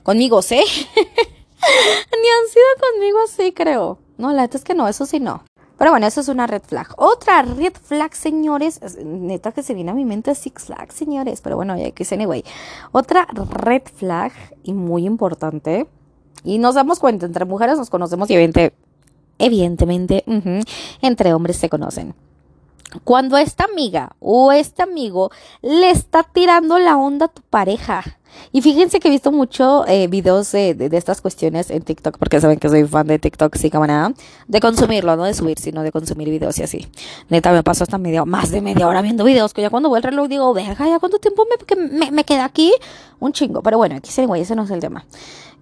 conmigo, 0.02 0.40
¿eh? 0.50 0.64
Ni 1.60 2.28
han 2.28 2.48
sido 2.50 2.90
conmigo 2.92 3.18
así, 3.24 3.52
creo. 3.52 3.98
No, 4.16 4.28
la 4.32 4.42
verdad 4.42 4.56
es 4.56 4.64
que 4.64 4.74
no, 4.74 4.88
eso 4.88 5.06
sí 5.06 5.20
no. 5.20 5.44
Pero 5.76 5.92
bueno, 5.92 6.06
eso 6.06 6.20
es 6.20 6.28
una 6.28 6.46
red 6.48 6.62
flag. 6.62 6.88
Otra 6.96 7.42
red 7.42 7.72
flag, 7.74 8.14
señores, 8.14 8.80
neta 9.04 9.52
que 9.52 9.62
se 9.62 9.74
viene 9.74 9.92
a 9.92 9.94
mi 9.94 10.04
mente 10.04 10.34
Six 10.34 10.64
Flags, 10.64 10.94
señores, 10.94 11.40
pero 11.40 11.54
bueno, 11.54 11.76
ya 11.76 11.92
que 11.92 12.02
es 12.02 12.12
anyway. 12.12 12.44
Otra 12.90 13.28
red 13.50 13.82
flag 13.94 14.32
y 14.64 14.72
muy 14.72 15.06
importante, 15.06 15.86
y 16.42 16.58
nos 16.58 16.74
damos 16.74 16.98
cuenta, 16.98 17.26
entre 17.26 17.44
mujeres 17.44 17.78
nos 17.78 17.90
conocemos 17.90 18.28
y 18.28 18.34
evidentemente, 19.38 20.24
entre 21.00 21.32
hombres 21.32 21.56
se 21.56 21.68
conocen 21.68 22.14
cuando 23.04 23.36
esta 23.36 23.64
amiga 23.64 24.16
o 24.18 24.52
este 24.52 24.82
amigo 24.82 25.30
le 25.62 25.90
está 25.90 26.22
tirando 26.22 26.78
la 26.78 26.96
onda 26.96 27.26
a 27.26 27.28
tu 27.28 27.42
pareja. 27.42 28.17
Y 28.52 28.62
fíjense 28.62 29.00
que 29.00 29.08
he 29.08 29.10
visto 29.10 29.32
mucho 29.32 29.86
eh, 29.86 30.06
videos 30.08 30.52
de, 30.52 30.74
de, 30.74 30.96
estas 30.96 31.20
cuestiones 31.20 31.70
en 31.70 31.82
TikTok, 31.82 32.18
porque 32.18 32.40
saben 32.40 32.58
que 32.58 32.68
soy 32.68 32.84
fan 32.84 33.06
de 33.06 33.18
TikTok, 33.18 33.56
sí, 33.56 33.70
camarada, 33.70 34.12
de 34.46 34.60
consumirlo, 34.60 35.16
no 35.16 35.24
de 35.24 35.34
subir, 35.34 35.58
sino 35.58 35.82
de 35.82 35.92
consumir 35.92 36.28
videos 36.30 36.58
y 36.58 36.62
así. 36.62 36.86
Neta, 37.28 37.52
me 37.52 37.62
paso 37.62 37.84
hasta 37.84 37.98
media, 37.98 38.24
más 38.24 38.50
de 38.50 38.60
media 38.60 38.88
hora 38.88 39.02
viendo 39.02 39.24
videos, 39.24 39.54
que 39.54 39.62
ya 39.62 39.70
cuando 39.70 39.88
voy 39.88 39.98
al 39.98 40.02
reloj 40.02 40.28
digo, 40.28 40.52
verga, 40.54 40.86
¿ya 40.86 40.98
cuánto 40.98 41.18
tiempo 41.18 41.46
me, 41.46 41.98
me, 41.98 42.10
me 42.10 42.24
queda 42.24 42.44
aquí? 42.44 42.72
Un 43.20 43.32
chingo. 43.32 43.62
Pero 43.62 43.78
bueno, 43.78 43.96
aquí 43.96 44.10
güey, 44.26 44.42
ese 44.42 44.54
no 44.54 44.64
es 44.64 44.70
el 44.70 44.80
tema. 44.80 45.04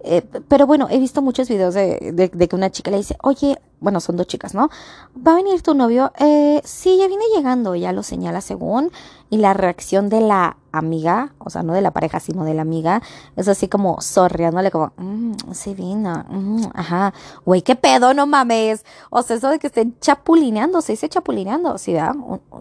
Eh, 0.03 0.21
pero 0.47 0.67
bueno, 0.67 0.87
he 0.89 0.99
visto 0.99 1.21
muchos 1.21 1.49
videos 1.49 1.73
de, 1.73 2.11
de, 2.13 2.29
de, 2.29 2.47
que 2.47 2.55
una 2.55 2.69
chica 2.69 2.91
le 2.91 2.97
dice, 2.97 3.17
oye, 3.23 3.57
bueno, 3.79 3.99
son 3.99 4.17
dos 4.17 4.27
chicas, 4.27 4.53
¿no? 4.53 4.69
¿Va 5.15 5.33
a 5.33 5.35
venir 5.35 5.61
tu 5.61 5.73
novio? 5.73 6.11
Eh, 6.19 6.61
sí, 6.63 6.97
ya 6.97 7.07
viene 7.07 7.25
llegando, 7.35 7.75
ya 7.75 7.91
lo 7.91 8.03
señala 8.03 8.41
según. 8.41 8.91
Y 9.29 9.37
la 9.37 9.53
reacción 9.53 10.07
de 10.07 10.21
la 10.21 10.55
amiga, 10.71 11.33
o 11.39 11.49
sea, 11.49 11.63
no 11.63 11.73
de 11.73 11.81
la 11.81 11.91
pareja, 11.91 12.19
sino 12.19 12.45
de 12.45 12.53
la 12.53 12.61
amiga, 12.61 13.01
es 13.35 13.47
así 13.47 13.67
como 13.67 13.99
sorriándole 13.99 14.71
como, 14.71 14.93
mmm, 14.95 15.33
sí 15.51 15.73
vino, 15.73 16.23
mm, 16.29 16.63
ajá, 16.73 17.13
güey, 17.45 17.61
qué 17.61 17.75
pedo, 17.75 18.13
no 18.13 18.25
mames. 18.25 18.85
O 19.09 19.21
sea, 19.21 19.35
eso 19.35 19.49
de 19.49 19.59
que 19.59 19.67
estén 19.67 19.99
chapulineando, 19.99 20.81
se 20.81 20.93
dice 20.93 21.09
chapulineando, 21.09 21.77
¿sí, 21.77 21.93
verdad? 21.93 22.15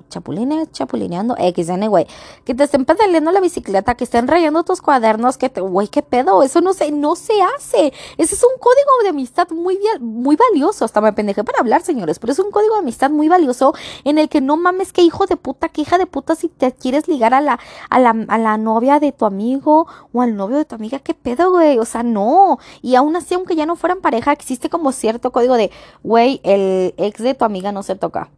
Chapuline, 0.09 0.67
chapulineando, 0.73 1.37
XN, 1.37 1.87
güey. 1.89 2.07
Que 2.45 2.55
te 2.55 2.65
estén 2.65 2.85
pedaleando 2.85 3.31
la 3.31 3.41
bicicleta, 3.41 3.95
que 3.95 4.05
estén 4.05 4.27
rayando 4.27 4.65
tus 4.65 4.83
cuadernos, 4.83 5.37
que 5.37 5.49
te, 5.49 5.61
güey, 5.61 5.89
qué 5.89 6.03
pedo, 6.03 6.43
eso 6.43 6.61
no 6.61 6.75
se, 6.75 6.91
no 6.91 7.17
se 7.17 7.35
hace. 7.43 7.93
Ese 8.17 8.35
es 8.35 8.43
un 8.43 8.59
código 8.59 8.91
de 9.05 9.09
amistad 9.11 9.49
muy, 9.51 9.79
muy 10.01 10.37
valioso, 10.37 10.85
me 11.07 11.13
pendejé 11.13 11.45
para 11.45 11.61
hablar, 11.61 11.83
señores, 11.83 12.19
pero 12.19 12.33
es 12.33 12.39
un 12.39 12.51
código 12.51 12.75
de 12.75 12.81
amistad 12.81 13.11
muy 13.11 13.29
valioso 13.29 13.75
en 14.05 14.19
el 14.19 14.29
que 14.29 14.41
no 14.41 14.57
mames, 14.57 14.93
qué 14.93 15.03
hijo 15.03 15.27
de 15.27 15.37
puta, 15.37 15.69
qué 15.69 15.83
hija 15.83 15.99
de 15.99 16.07
puta 16.07 16.35
si 16.35 16.49
te 16.49 16.73
quieres 16.73 17.09
ligar 17.09 17.35
a 17.35 17.41
la, 17.41 17.59
a 17.91 17.99
la, 17.99 18.15
a 18.29 18.39
la 18.39 18.59
novia 18.59 19.01
de 19.01 19.13
tu 19.13 19.25
amigo 19.25 19.87
o 20.13 20.23
al 20.23 20.37
novio 20.37 20.59
de 20.59 20.65
tu 20.65 20.75
amiga, 20.75 20.99
qué 20.99 21.15
pedo, 21.15 21.51
güey, 21.51 21.79
o 21.79 21.85
sea, 21.85 22.03
no. 22.03 22.59
Y 22.83 22.95
aún 22.97 23.17
así, 23.17 23.35
aunque 23.35 23.57
ya 23.57 23.67
no 23.67 23.77
fueran 23.77 24.01
pareja, 24.01 24.33
existe 24.33 24.69
como 24.69 24.93
cierto 24.93 25.33
código 25.33 25.57
de, 25.57 25.71
güey, 26.03 26.41
el 26.45 26.95
ex 26.97 27.23
de 27.23 27.35
tu 27.35 27.45
amiga 27.45 27.73
no 27.73 27.83
se 27.83 27.97
toca. 27.97 28.31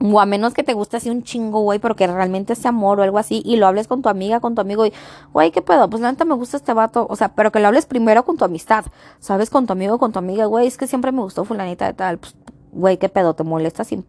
O 0.00 0.20
a 0.20 0.26
menos 0.26 0.54
que 0.54 0.62
te 0.62 0.74
guste 0.74 0.96
así 0.96 1.10
un 1.10 1.22
chingo, 1.22 1.60
güey, 1.60 1.78
pero 1.78 1.96
que 1.96 2.06
realmente 2.06 2.54
sea 2.54 2.68
amor 2.68 3.00
o 3.00 3.02
algo 3.02 3.18
así, 3.18 3.42
y 3.44 3.56
lo 3.56 3.66
hables 3.66 3.88
con 3.88 4.02
tu 4.02 4.08
amiga, 4.08 4.40
con 4.40 4.54
tu 4.54 4.60
amigo, 4.60 4.86
y, 4.86 4.92
güey, 5.32 5.50
¿qué 5.50 5.62
pedo? 5.62 5.90
Pues 5.90 6.00
la 6.02 6.10
neta 6.10 6.24
me 6.24 6.34
gusta 6.34 6.56
este 6.56 6.72
vato, 6.72 7.06
o 7.10 7.16
sea, 7.16 7.34
pero 7.34 7.50
que 7.50 7.60
lo 7.60 7.68
hables 7.68 7.86
primero 7.86 8.24
con 8.24 8.36
tu 8.36 8.44
amistad, 8.44 8.84
¿sabes? 9.18 9.50
Con 9.50 9.66
tu 9.66 9.72
amigo, 9.72 9.98
con 9.98 10.12
tu 10.12 10.18
amiga, 10.18 10.46
güey, 10.46 10.66
es 10.66 10.76
que 10.76 10.86
siempre 10.86 11.10
me 11.12 11.20
gustó 11.22 11.44
fulanita 11.44 11.86
de 11.86 11.94
tal, 11.94 12.18
pues, 12.18 12.36
güey, 12.72 12.98
¿qué 12.98 13.08
pedo? 13.08 13.34
¿Te 13.34 13.42
molesta 13.44 13.84
si 13.84 14.04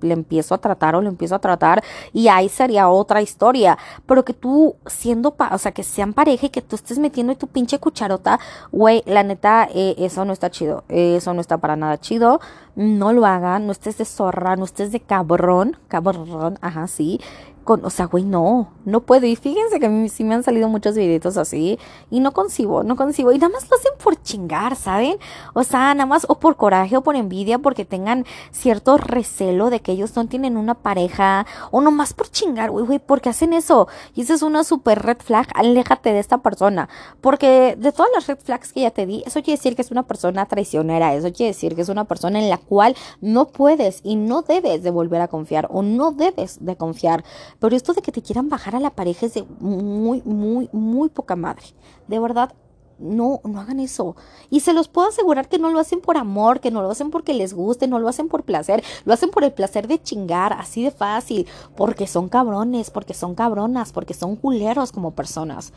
le 0.00 0.14
empiezo 0.14 0.54
a 0.54 0.58
tratar 0.58 0.94
o 0.94 1.02
le 1.02 1.08
empiezo 1.08 1.34
a 1.34 1.38
tratar 1.38 1.82
y 2.12 2.28
ahí 2.28 2.48
sería 2.48 2.88
otra 2.88 3.22
historia. 3.22 3.78
Pero 4.06 4.24
que 4.24 4.34
tú 4.34 4.76
siendo, 4.86 5.36
o 5.50 5.58
sea, 5.58 5.72
que 5.72 5.82
sean 5.82 6.12
pareja 6.12 6.46
y 6.46 6.50
que 6.50 6.62
tú 6.62 6.76
estés 6.76 6.98
metiendo 6.98 7.36
tu 7.36 7.46
pinche 7.46 7.78
cucharota, 7.78 8.38
güey, 8.72 9.02
la 9.06 9.22
neta, 9.22 9.68
eh, 9.74 9.94
eso 9.98 10.24
no 10.24 10.32
está 10.32 10.50
chido. 10.50 10.84
eso 10.88 11.34
no 11.34 11.40
está 11.40 11.58
para 11.58 11.76
nada 11.76 11.98
chido. 11.98 12.40
No 12.76 13.12
lo 13.12 13.26
hagan, 13.26 13.66
no 13.66 13.72
estés 13.72 13.98
de 13.98 14.04
zorra, 14.04 14.54
no 14.56 14.64
estés 14.64 14.92
de 14.92 15.00
cabrón, 15.00 15.76
cabrón, 15.88 16.58
ajá, 16.60 16.86
sí 16.86 17.20
o 17.68 17.90
sea, 17.90 18.06
güey, 18.06 18.24
no, 18.24 18.68
no 18.84 19.00
puedo. 19.00 19.26
Y 19.26 19.36
fíjense 19.36 19.78
que 19.78 19.86
a 19.86 19.88
mí 19.90 20.08
sí 20.08 20.24
me 20.24 20.34
han 20.34 20.42
salido 20.42 20.68
muchos 20.68 20.96
videitos 20.96 21.36
así 21.36 21.78
y 22.10 22.20
no 22.20 22.32
concibo, 22.32 22.82
no 22.82 22.96
concibo. 22.96 23.32
Y 23.32 23.38
nada 23.38 23.52
más 23.52 23.68
lo 23.70 23.76
hacen 23.76 23.92
por 24.02 24.20
chingar, 24.22 24.76
¿saben? 24.76 25.16
O 25.54 25.62
sea, 25.64 25.94
nada 25.94 26.06
más 26.06 26.26
o 26.28 26.38
por 26.38 26.56
coraje 26.56 26.96
o 26.96 27.02
por 27.02 27.16
envidia 27.16 27.58
porque 27.58 27.84
tengan 27.84 28.24
cierto 28.50 28.96
recelo 28.96 29.70
de 29.70 29.80
que 29.80 29.92
ellos 29.92 30.16
no 30.16 30.26
tienen 30.26 30.56
una 30.56 30.74
pareja 30.74 31.46
o 31.70 31.80
nomás 31.80 32.12
por 32.14 32.30
chingar, 32.30 32.70
güey, 32.70 32.86
güey, 32.86 32.98
porque 32.98 33.28
hacen 33.28 33.52
eso. 33.52 33.88
Y 34.14 34.22
esa 34.22 34.34
es 34.34 34.42
una 34.42 34.64
super 34.64 35.02
red 35.02 35.18
flag, 35.18 35.48
aléjate 35.54 36.12
de 36.12 36.18
esta 36.18 36.38
persona. 36.38 36.88
Porque 37.20 37.76
de 37.76 37.92
todas 37.92 38.10
las 38.14 38.26
red 38.26 38.38
flags 38.38 38.72
que 38.72 38.80
ya 38.82 38.90
te 38.90 39.06
di, 39.06 39.22
eso 39.26 39.42
quiere 39.42 39.58
decir 39.58 39.76
que 39.76 39.82
es 39.82 39.90
una 39.90 40.04
persona 40.04 40.46
traicionera, 40.46 41.14
eso 41.14 41.32
quiere 41.32 41.52
decir 41.52 41.74
que 41.74 41.82
es 41.82 41.88
una 41.88 42.04
persona 42.04 42.38
en 42.38 42.48
la 42.48 42.58
cual 42.58 42.96
no 43.20 43.48
puedes 43.48 44.00
y 44.02 44.16
no 44.16 44.42
debes 44.42 44.82
de 44.82 44.90
volver 44.90 45.20
a 45.20 45.28
confiar 45.28 45.68
o 45.70 45.82
no 45.82 46.12
debes 46.12 46.64
de 46.64 46.76
confiar. 46.76 47.24
Pero 47.58 47.76
esto 47.76 47.92
de 47.92 48.02
que 48.02 48.12
te 48.12 48.22
quieran 48.22 48.48
bajar 48.48 48.76
a 48.76 48.80
la 48.80 48.90
pareja 48.90 49.26
es 49.26 49.34
de 49.34 49.44
muy, 49.60 50.22
muy, 50.24 50.68
muy 50.72 51.08
poca 51.08 51.36
madre. 51.36 51.64
De 52.06 52.18
verdad, 52.18 52.52
no, 52.98 53.40
no 53.44 53.60
hagan 53.60 53.80
eso. 53.80 54.16
Y 54.50 54.60
se 54.60 54.72
los 54.72 54.88
puedo 54.88 55.08
asegurar 55.08 55.48
que 55.48 55.58
no 55.58 55.70
lo 55.70 55.78
hacen 55.78 56.00
por 56.00 56.16
amor, 56.16 56.60
que 56.60 56.70
no 56.70 56.82
lo 56.82 56.90
hacen 56.90 57.10
porque 57.10 57.34
les 57.34 57.54
guste, 57.54 57.88
no 57.88 57.98
lo 57.98 58.08
hacen 58.08 58.28
por 58.28 58.44
placer, 58.44 58.82
lo 59.04 59.14
hacen 59.14 59.30
por 59.30 59.44
el 59.44 59.52
placer 59.52 59.88
de 59.88 60.02
chingar, 60.02 60.52
así 60.52 60.82
de 60.82 60.90
fácil, 60.90 61.46
porque 61.76 62.06
son 62.06 62.28
cabrones, 62.28 62.90
porque 62.90 63.14
son 63.14 63.34
cabronas, 63.34 63.92
porque 63.92 64.14
son 64.14 64.36
culeros 64.36 64.92
como 64.92 65.12
personas. 65.12 65.72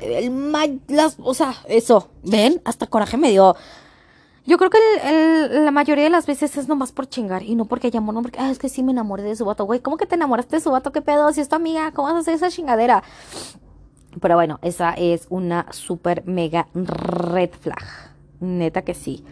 El, 0.00 0.52
las, 0.88 1.16
o 1.18 1.34
sea, 1.34 1.54
eso, 1.66 2.08
ven, 2.22 2.60
hasta 2.64 2.86
coraje 2.86 3.16
me 3.16 3.30
dio. 3.30 3.56
Yo 4.44 4.58
creo 4.58 4.70
que 4.70 4.78
la 5.50 5.70
mayoría 5.70 6.04
de 6.04 6.10
las 6.10 6.26
veces 6.26 6.56
es 6.56 6.66
nomás 6.66 6.90
por 6.90 7.06
chingar 7.06 7.44
y 7.44 7.54
no 7.54 7.66
porque 7.66 7.90
amor, 7.96 8.14
no 8.14 8.22
porque, 8.22 8.38
es 8.50 8.58
que 8.58 8.68
sí 8.68 8.82
me 8.82 8.90
enamoré 8.90 9.22
de 9.22 9.36
su 9.36 9.44
vato, 9.44 9.64
güey, 9.64 9.80
¿cómo 9.80 9.96
que 9.96 10.06
te 10.06 10.16
enamoraste 10.16 10.56
de 10.56 10.62
su 10.62 10.70
vato? 10.72 10.90
¿Qué 10.90 11.00
pedo? 11.00 11.32
Si 11.32 11.40
es 11.40 11.48
tu 11.48 11.54
amiga, 11.54 11.92
¿cómo 11.92 12.08
vas 12.08 12.16
a 12.16 12.18
hacer 12.18 12.34
esa 12.34 12.50
chingadera? 12.50 13.04
Pero 14.20 14.34
bueno, 14.34 14.58
esa 14.62 14.94
es 14.94 15.26
una 15.30 15.66
super 15.70 16.26
mega 16.26 16.66
red 16.74 17.50
flag. 17.50 17.84
Neta 18.40 18.82
que 18.82 18.94
sí. 18.94 19.24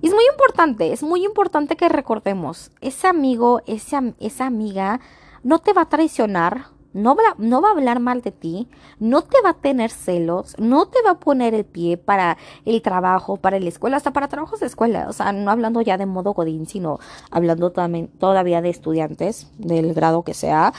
Y 0.00 0.06
es 0.08 0.14
muy 0.14 0.24
importante, 0.30 0.92
es 0.92 1.02
muy 1.02 1.24
importante 1.24 1.76
que 1.76 1.88
recordemos, 1.88 2.70
ese 2.80 3.08
amigo, 3.08 3.62
esa, 3.66 4.02
esa 4.20 4.46
amiga 4.46 5.00
no 5.42 5.58
te 5.58 5.72
va 5.72 5.82
a 5.82 5.88
traicionar 5.88 6.66
no 6.92 7.14
va, 7.14 7.22
no 7.38 7.60
va 7.62 7.68
a 7.68 7.72
hablar 7.72 8.00
mal 8.00 8.22
de 8.22 8.32
ti, 8.32 8.68
no 8.98 9.22
te 9.22 9.40
va 9.42 9.50
a 9.50 9.54
tener 9.54 9.90
celos, 9.90 10.54
no 10.58 10.86
te 10.86 11.02
va 11.02 11.12
a 11.12 11.18
poner 11.18 11.54
el 11.54 11.64
pie 11.64 11.96
para 11.96 12.36
el 12.64 12.82
trabajo, 12.82 13.36
para 13.36 13.58
la 13.58 13.68
escuela, 13.68 13.96
hasta 13.96 14.12
para 14.12 14.28
trabajos 14.28 14.60
de 14.60 14.66
escuela, 14.66 15.06
o 15.08 15.12
sea, 15.12 15.32
no 15.32 15.50
hablando 15.50 15.80
ya 15.80 15.98
de 15.98 16.06
modo 16.06 16.32
godín, 16.32 16.66
sino 16.66 16.98
hablando 17.30 17.70
también 17.72 18.08
todavía 18.08 18.62
de 18.62 18.70
estudiantes 18.70 19.50
del 19.58 19.94
grado 19.94 20.22
que 20.22 20.34
sea, 20.34 20.72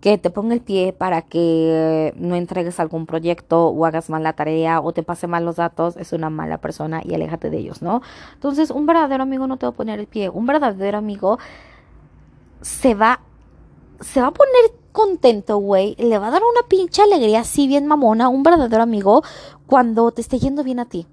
que 0.00 0.18
te 0.18 0.28
ponga 0.28 0.52
el 0.52 0.60
pie 0.60 0.92
para 0.92 1.22
que 1.22 2.12
no 2.18 2.34
entregues 2.34 2.78
algún 2.78 3.06
proyecto 3.06 3.68
o 3.68 3.86
hagas 3.86 4.10
mal 4.10 4.22
la 4.22 4.34
tarea 4.34 4.80
o 4.80 4.92
te 4.92 5.02
pase 5.02 5.26
mal 5.26 5.46
los 5.46 5.56
datos, 5.56 5.96
es 5.96 6.12
una 6.12 6.28
mala 6.28 6.58
persona 6.58 7.00
y 7.02 7.14
aléjate 7.14 7.48
de 7.48 7.56
ellos, 7.56 7.80
¿no? 7.80 8.02
Entonces, 8.34 8.70
un 8.70 8.84
verdadero 8.84 9.22
amigo 9.22 9.46
no 9.46 9.56
te 9.56 9.64
va 9.64 9.70
a 9.70 9.74
poner 9.74 9.98
el 9.98 10.06
pie, 10.06 10.28
un 10.28 10.44
verdadero 10.44 10.98
amigo 10.98 11.38
se 12.60 12.94
va 12.94 13.20
se 14.00 14.20
va 14.20 14.26
a 14.28 14.30
poner 14.32 14.83
contento, 14.94 15.58
güey, 15.58 15.96
le 15.98 16.18
va 16.18 16.28
a 16.28 16.30
dar 16.30 16.42
una 16.42 16.66
pinche 16.68 17.02
alegría 17.02 17.40
así 17.40 17.66
bien 17.66 17.86
mamona, 17.86 18.28
un 18.28 18.44
verdadero 18.44 18.82
amigo, 18.82 19.22
cuando 19.66 20.10
te 20.12 20.22
esté 20.22 20.38
yendo 20.38 20.62
bien 20.62 20.78
a 20.78 20.86
ti 20.86 21.06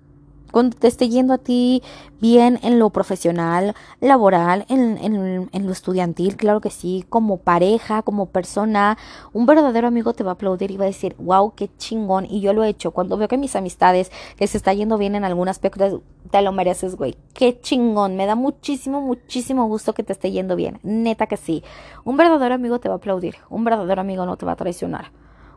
cuando 0.52 0.78
te 0.78 0.88
esté 0.88 1.10
yendo 1.10 1.34
a 1.34 1.38
ti 1.38 1.82
bien 2.20 2.60
en 2.62 2.78
lo 2.78 2.92
profesional, 2.92 3.74
laboral, 4.00 4.66
en, 4.70 4.98
en, 5.00 5.50
en, 5.52 5.66
lo 5.66 5.72
estudiantil, 5.72 6.38
claro 6.38 6.62
que 6.62 6.70
sí, 6.70 7.04
como 7.10 7.38
pareja, 7.38 8.04
como 8.04 8.28
persona, 8.28 8.98
un 9.34 9.46
verdadero 9.46 9.88
amigo 9.88 10.14
te 10.14 10.24
va 10.24 10.32
a 10.32 10.34
aplaudir 10.34 10.70
y 10.70 10.78
va 10.78 10.86
a 10.86 10.88
decir, 10.88 11.16
wow, 11.18 11.54
qué 11.56 11.70
chingón, 11.78 12.26
y 12.30 12.42
yo 12.42 12.54
lo 12.54 12.64
he 12.64 12.70
hecho, 12.70 12.92
cuando 12.92 13.18
veo 13.18 13.28
que 13.28 13.38
mis 13.38 13.56
amistades 13.56 14.12
se 14.38 14.58
está 14.58 14.74
yendo 14.74 14.98
bien 14.98 15.16
en 15.16 15.24
algún 15.24 15.48
aspecto, 15.48 16.04
te 16.30 16.42
lo 16.42 16.52
mereces, 16.52 16.96
güey, 16.96 17.16
qué 17.34 17.60
chingón, 17.60 18.16
me 18.16 18.26
da 18.26 18.36
muchísimo, 18.36 19.02
muchísimo 19.02 19.66
gusto 19.66 19.94
que 19.94 20.04
te 20.04 20.14
esté 20.14 20.32
yendo 20.32 20.56
bien, 20.56 20.80
neta 20.84 21.26
que 21.26 21.38
sí, 21.38 21.64
un 22.04 22.18
verdadero 22.18 22.54
amigo 22.54 22.80
te 22.80 22.88
va 22.90 22.96
a 22.96 22.98
aplaudir, 22.98 23.38
un 23.50 23.64
verdadero 23.64 24.02
amigo 24.02 24.26
no 24.26 24.38
te 24.38 24.46
va 24.46 24.52
a 24.52 24.58
traicionar, 24.58 25.12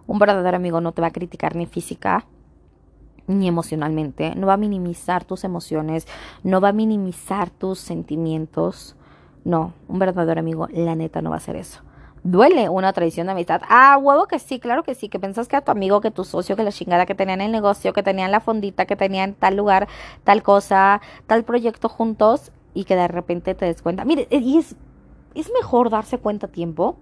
un 0.06 0.18
verdadero 0.18 0.56
amigo 0.56 0.80
no 0.80 0.92
te 0.92 1.02
va 1.02 1.08
a 1.08 1.12
criticar 1.12 1.56
ni 1.56 1.66
física, 1.66 2.26
ni 3.26 3.48
emocionalmente, 3.48 4.34
no 4.34 4.46
va 4.46 4.54
a 4.54 4.58
minimizar 4.58 5.24
tus 5.24 5.44
emociones, 5.44 6.06
no 6.42 6.60
va 6.60 6.68
a 6.68 6.72
minimizar 6.72 7.50
tus 7.50 7.78
sentimientos. 7.78 8.96
No, 9.44 9.72
un 9.88 9.98
verdadero 9.98 10.40
amigo, 10.40 10.68
la 10.72 10.94
neta, 10.94 11.20
no 11.20 11.30
va 11.30 11.36
a 11.36 11.38
hacer 11.38 11.56
eso. 11.56 11.80
Duele 12.22 12.70
una 12.70 12.94
traición 12.94 13.26
de 13.26 13.32
amistad. 13.32 13.60
Ah, 13.68 13.98
huevo 14.00 14.26
que 14.26 14.38
sí, 14.38 14.58
claro 14.58 14.82
que 14.82 14.94
sí, 14.94 15.10
que 15.10 15.18
pensas 15.18 15.46
que 15.46 15.56
a 15.56 15.60
tu 15.60 15.70
amigo, 15.70 16.00
que 16.00 16.10
tu 16.10 16.24
socio, 16.24 16.56
que 16.56 16.64
la 16.64 16.72
chingada 16.72 17.04
que 17.04 17.14
tenían 17.14 17.42
el 17.42 17.52
negocio, 17.52 17.92
que 17.92 18.02
tenían 18.02 18.30
la 18.30 18.40
fondita, 18.40 18.86
que 18.86 18.96
tenían 18.96 19.34
tal 19.34 19.56
lugar, 19.56 19.88
tal 20.24 20.42
cosa, 20.42 21.02
tal 21.26 21.44
proyecto 21.44 21.90
juntos 21.90 22.50
y 22.72 22.84
que 22.84 22.96
de 22.96 23.08
repente 23.08 23.54
te 23.54 23.66
des 23.66 23.82
cuenta. 23.82 24.06
Mire, 24.06 24.26
y 24.30 24.56
es, 24.56 24.74
es 25.34 25.50
mejor 25.52 25.90
darse 25.90 26.16
cuenta 26.16 26.46
a 26.46 26.50
tiempo. 26.50 26.96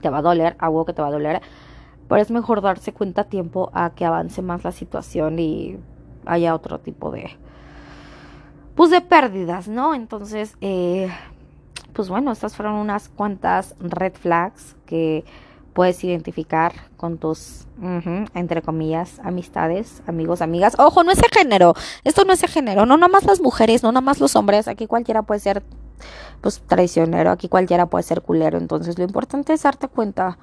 Te 0.00 0.10
va 0.10 0.18
a 0.18 0.22
doler, 0.22 0.56
a 0.58 0.68
huevo 0.68 0.86
que 0.86 0.92
te 0.92 1.02
va 1.02 1.08
a 1.08 1.12
doler 1.12 1.40
pero 2.12 2.20
es 2.20 2.30
mejor 2.30 2.60
darse 2.60 2.92
cuenta 2.92 3.22
a 3.22 3.24
tiempo 3.24 3.70
a 3.72 3.88
que 3.94 4.04
avance 4.04 4.42
más 4.42 4.64
la 4.64 4.72
situación 4.72 5.38
y 5.38 5.78
haya 6.26 6.54
otro 6.54 6.78
tipo 6.78 7.10
de 7.10 7.38
pues 8.74 8.90
de 8.90 9.00
pérdidas, 9.00 9.66
¿no? 9.66 9.94
Entonces, 9.94 10.54
eh, 10.60 11.08
pues 11.94 12.10
bueno, 12.10 12.30
estas 12.30 12.54
fueron 12.54 12.74
unas 12.74 13.08
cuantas 13.08 13.76
red 13.80 14.12
flags 14.12 14.76
que 14.84 15.24
puedes 15.72 16.04
identificar 16.04 16.74
con 16.98 17.16
tus, 17.16 17.66
entre 18.34 18.60
comillas, 18.60 19.18
amistades, 19.24 20.02
amigos, 20.06 20.42
amigas. 20.42 20.78
Ojo, 20.78 21.04
no 21.04 21.12
es 21.12 21.20
género, 21.32 21.72
esto 22.04 22.26
no 22.26 22.34
es 22.34 22.42
género, 22.42 22.84
no 22.84 22.98
nada 22.98 23.08
más 23.08 23.24
las 23.24 23.40
mujeres, 23.40 23.82
no 23.82 23.90
nada 23.90 24.02
más 24.02 24.20
los 24.20 24.36
hombres, 24.36 24.68
aquí 24.68 24.86
cualquiera 24.86 25.22
puede 25.22 25.40
ser, 25.40 25.62
pues, 26.42 26.60
traicionero, 26.60 27.30
aquí 27.30 27.48
cualquiera 27.48 27.86
puede 27.86 28.02
ser 28.02 28.20
culero, 28.20 28.58
entonces 28.58 28.98
lo 28.98 29.04
importante 29.04 29.54
es 29.54 29.62
darte 29.62 29.88
cuenta 29.88 30.36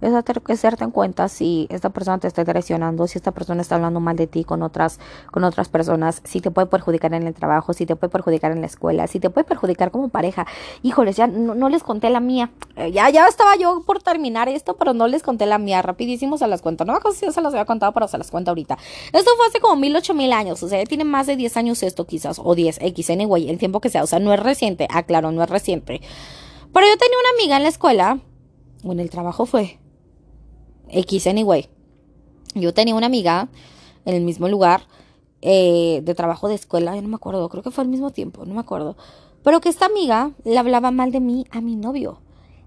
es 0.00 0.14
hacerte 0.14 0.84
en 0.84 0.90
cuenta 0.90 1.28
si 1.28 1.66
esta 1.70 1.90
persona 1.90 2.18
te 2.18 2.28
está 2.28 2.44
traicionando, 2.44 3.06
si 3.06 3.18
esta 3.18 3.32
persona 3.32 3.62
está 3.62 3.74
hablando 3.74 4.00
mal 4.00 4.16
de 4.16 4.26
ti 4.26 4.44
con 4.44 4.62
otras, 4.62 5.00
con 5.30 5.44
otras 5.44 5.68
personas, 5.68 6.22
si 6.24 6.40
te 6.40 6.50
puede 6.50 6.66
perjudicar 6.66 7.14
en 7.14 7.26
el 7.26 7.34
trabajo, 7.34 7.72
si 7.72 7.86
te 7.86 7.96
puede 7.96 8.10
perjudicar 8.10 8.52
en 8.52 8.60
la 8.60 8.66
escuela, 8.66 9.06
si 9.06 9.20
te 9.20 9.30
puede 9.30 9.44
perjudicar 9.44 9.90
como 9.90 10.08
pareja. 10.08 10.46
Híjoles, 10.82 11.16
ya 11.16 11.26
no, 11.26 11.68
les 11.68 11.82
conté 11.82 12.10
la 12.10 12.20
mía. 12.20 12.50
Eh, 12.76 12.92
ya, 12.92 13.10
ya 13.10 13.26
estaba 13.26 13.56
yo 13.56 13.82
por 13.84 14.02
terminar 14.02 14.48
esto, 14.48 14.76
pero 14.76 14.94
no 14.94 15.08
les 15.08 15.22
conté 15.22 15.46
la 15.46 15.58
mía. 15.58 15.82
Rapidísimo 15.82 16.38
se 16.38 16.46
las 16.46 16.62
cuento. 16.62 16.84
No 16.84 16.92
me 16.92 16.98
acuerdo 16.98 17.16
si 17.16 17.30
se 17.30 17.40
las 17.40 17.52
había 17.52 17.64
contado, 17.64 17.92
pero 17.92 18.08
se 18.08 18.18
las 18.18 18.30
cuento 18.30 18.50
ahorita. 18.50 18.78
Esto 19.12 19.30
fue 19.36 19.46
hace 19.46 19.60
como 19.60 19.76
mil, 19.76 19.94
ocho 19.96 20.14
mil 20.14 20.32
años. 20.32 20.62
O 20.62 20.68
sea, 20.68 20.78
ya 20.78 20.86
tiene 20.86 21.04
más 21.04 21.26
de 21.26 21.36
diez 21.36 21.56
años 21.56 21.82
esto 21.82 22.06
quizás, 22.06 22.40
o 22.42 22.54
diez, 22.54 22.78
X, 22.80 23.10
anyway, 23.10 23.48
el 23.48 23.58
tiempo 23.58 23.80
que 23.80 23.90
sea. 23.90 24.02
O 24.02 24.06
sea, 24.06 24.18
no 24.18 24.32
es 24.32 24.40
reciente. 24.40 24.86
Aclaro, 24.90 25.32
no 25.32 25.42
es 25.42 25.50
reciente. 25.50 26.00
Pero 26.72 26.86
yo 26.86 26.96
tenía 26.96 27.16
una 27.18 27.40
amiga 27.40 27.56
en 27.56 27.62
la 27.62 27.68
escuela, 27.68 28.18
o 28.84 28.92
en 28.92 29.00
el 29.00 29.10
trabajo 29.10 29.46
fue, 29.46 29.78
X 30.90 31.26
anyway. 31.26 31.68
Yo 32.54 32.72
tenía 32.74 32.94
una 32.94 33.06
amiga 33.06 33.48
en 34.04 34.14
el 34.14 34.22
mismo 34.22 34.48
lugar 34.48 34.82
eh, 35.42 36.00
de 36.02 36.14
trabajo 36.14 36.48
de 36.48 36.54
escuela, 36.54 36.96
yo 36.96 37.02
no 37.02 37.08
me 37.08 37.16
acuerdo, 37.16 37.48
creo 37.48 37.62
que 37.62 37.70
fue 37.70 37.84
al 37.84 37.88
mismo 37.88 38.10
tiempo, 38.10 38.44
no 38.44 38.54
me 38.54 38.60
acuerdo. 38.60 38.96
Pero 39.42 39.60
que 39.60 39.68
esta 39.68 39.86
amiga 39.86 40.32
le 40.44 40.58
hablaba 40.58 40.90
mal 40.90 41.12
de 41.12 41.20
mí 41.20 41.46
a 41.50 41.60
mi 41.60 41.76
novio. 41.76 42.20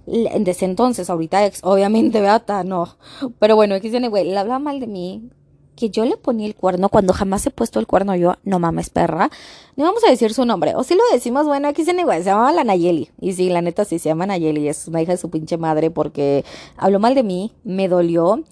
Desde 0.06 0.66
entonces, 0.66 1.10
ahorita 1.10 1.46
ex, 1.46 1.60
obviamente, 1.64 2.22
Beata, 2.22 2.64
no. 2.64 2.96
Pero 3.40 3.56
bueno, 3.56 3.76
X 3.76 3.94
anyway, 3.94 4.24
le 4.26 4.38
hablaba 4.38 4.60
mal 4.60 4.80
de 4.80 4.88
mí 4.88 5.30
que 5.76 5.90
yo 5.90 6.06
le 6.06 6.18
ponía 6.18 6.48
el 6.48 6.56
cuerno 6.56 6.90
cuando 6.90 7.14
jamás 7.14 7.46
he 7.46 7.52
puesto 7.52 7.80
el 7.80 7.88
cuerno 7.88 8.16
yo, 8.16 8.36
no 8.44 8.60
mames, 8.60 8.90
perra. 8.90 9.30
No 9.76 9.86
vamos 9.86 10.04
a 10.04 10.10
decir 10.10 10.34
su 10.34 10.46
nombre. 10.46 10.76
O 10.76 10.84
si 10.84 10.96
lo 10.96 11.02
decimos, 11.12 11.46
bueno, 11.46 11.68
aquí 11.68 11.84
se 11.86 11.92
igual, 11.92 12.20
se 12.20 12.30
llama 12.30 12.52
la 12.52 12.64
Nayeli. 12.64 13.10
Y 13.20 13.34
sí, 13.34 13.50
la 13.50 13.62
neta 13.62 13.86
sí 13.86 14.00
se 14.00 14.10
llama 14.10 14.26
Nayeli, 14.26 14.68
es 14.68 14.88
una 14.88 15.02
hija 15.02 15.14
de 15.14 15.18
su 15.18 15.30
pinche 15.30 15.58
madre 15.58 15.92
porque 15.92 16.46
habló 16.78 17.00
mal 17.00 17.16
de 17.16 17.24
mí, 17.24 17.54
me 17.64 17.88
dolió. 17.88 18.44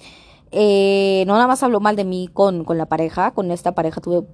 Eh, 0.51 1.23
no 1.27 1.33
nada 1.33 1.47
más 1.47 1.61
habló 1.61 1.79
mal 1.79 1.95
de 1.95 2.05
mí 2.05 2.27
con, 2.33 2.63
con 2.63 2.77
la 2.79 2.87
pareja, 2.87 3.31
con 3.31 3.51
esta 3.51 3.75
pareja 3.75 4.01
tuve 4.01 4.25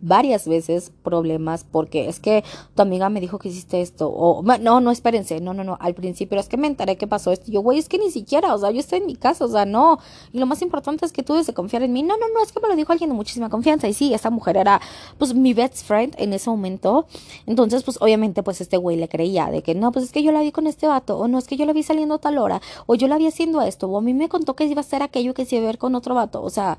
varias 0.00 0.48
veces 0.48 0.90
problemas 1.02 1.64
porque 1.64 2.08
es 2.08 2.18
que 2.18 2.42
tu 2.74 2.82
amiga 2.82 3.08
me 3.08 3.20
dijo 3.20 3.38
que 3.38 3.48
hiciste 3.48 3.80
esto 3.80 4.08
o 4.08 4.42
no, 4.42 4.80
no, 4.80 4.90
espérense, 4.90 5.40
no, 5.40 5.54
no, 5.54 5.62
no, 5.62 5.76
al 5.80 5.94
principio 5.94 6.38
es 6.38 6.48
que 6.48 6.56
me 6.56 6.66
enteré 6.66 6.96
que 6.96 7.06
pasó 7.06 7.30
esto, 7.30 7.50
yo 7.50 7.60
güey, 7.60 7.78
es 7.78 7.88
que 7.88 7.98
ni 7.98 8.10
siquiera, 8.10 8.54
o 8.54 8.58
sea, 8.58 8.70
yo 8.72 8.80
estoy 8.80 8.98
en 8.98 9.06
mi 9.06 9.14
casa, 9.14 9.44
o 9.44 9.48
sea, 9.48 9.64
no, 9.64 9.98
y 10.32 10.38
lo 10.38 10.46
más 10.46 10.62
importante 10.62 11.06
es 11.06 11.12
que 11.12 11.22
tú 11.22 11.34
debes 11.34 11.46
de 11.46 11.54
confiar 11.54 11.82
en 11.82 11.92
mí, 11.92 12.02
no, 12.02 12.16
no, 12.16 12.26
no, 12.34 12.42
es 12.42 12.50
que 12.50 12.60
me 12.60 12.68
lo 12.68 12.74
dijo 12.74 12.92
alguien 12.92 13.10
de 13.10 13.16
muchísima 13.16 13.48
confianza 13.48 13.86
y 13.86 13.94
sí, 13.94 14.12
esa 14.12 14.30
mujer 14.30 14.56
era 14.56 14.80
pues 15.18 15.34
mi 15.34 15.54
best 15.54 15.84
friend 15.84 16.14
en 16.18 16.32
ese 16.32 16.50
momento, 16.50 17.06
entonces 17.46 17.84
pues 17.84 17.98
obviamente 18.00 18.42
pues 18.42 18.60
este 18.60 18.76
güey 18.76 18.96
le 18.96 19.08
creía 19.08 19.46
de 19.46 19.62
que 19.62 19.74
no, 19.74 19.92
pues 19.92 20.06
es 20.06 20.12
que 20.12 20.22
yo 20.22 20.32
la 20.32 20.40
vi 20.40 20.50
con 20.50 20.66
este 20.66 20.88
vato, 20.88 21.18
o 21.18 21.28
no, 21.28 21.38
es 21.38 21.46
que 21.46 21.56
yo 21.56 21.66
la 21.66 21.72
vi 21.72 21.84
saliendo 21.84 22.16
a 22.16 22.18
tal 22.18 22.38
hora, 22.38 22.60
o 22.86 22.96
yo 22.96 23.06
la 23.06 23.16
vi 23.16 23.28
haciendo 23.28 23.62
esto, 23.62 23.86
o 23.88 23.98
a 23.98 24.00
mí 24.00 24.12
me 24.12 24.28
contó 24.28 24.56
que 24.56 24.64
iba 24.64 24.80
a 24.80 24.84
hacer 24.84 25.02
aquello 25.02 25.34
que 25.34 25.44
se 25.44 25.56
iba 25.56 25.64
a 25.64 25.68
ver 25.68 25.78
con 25.78 25.94
otro 25.94 26.14
vato, 26.16 26.42
o 26.42 26.50
sea, 26.50 26.78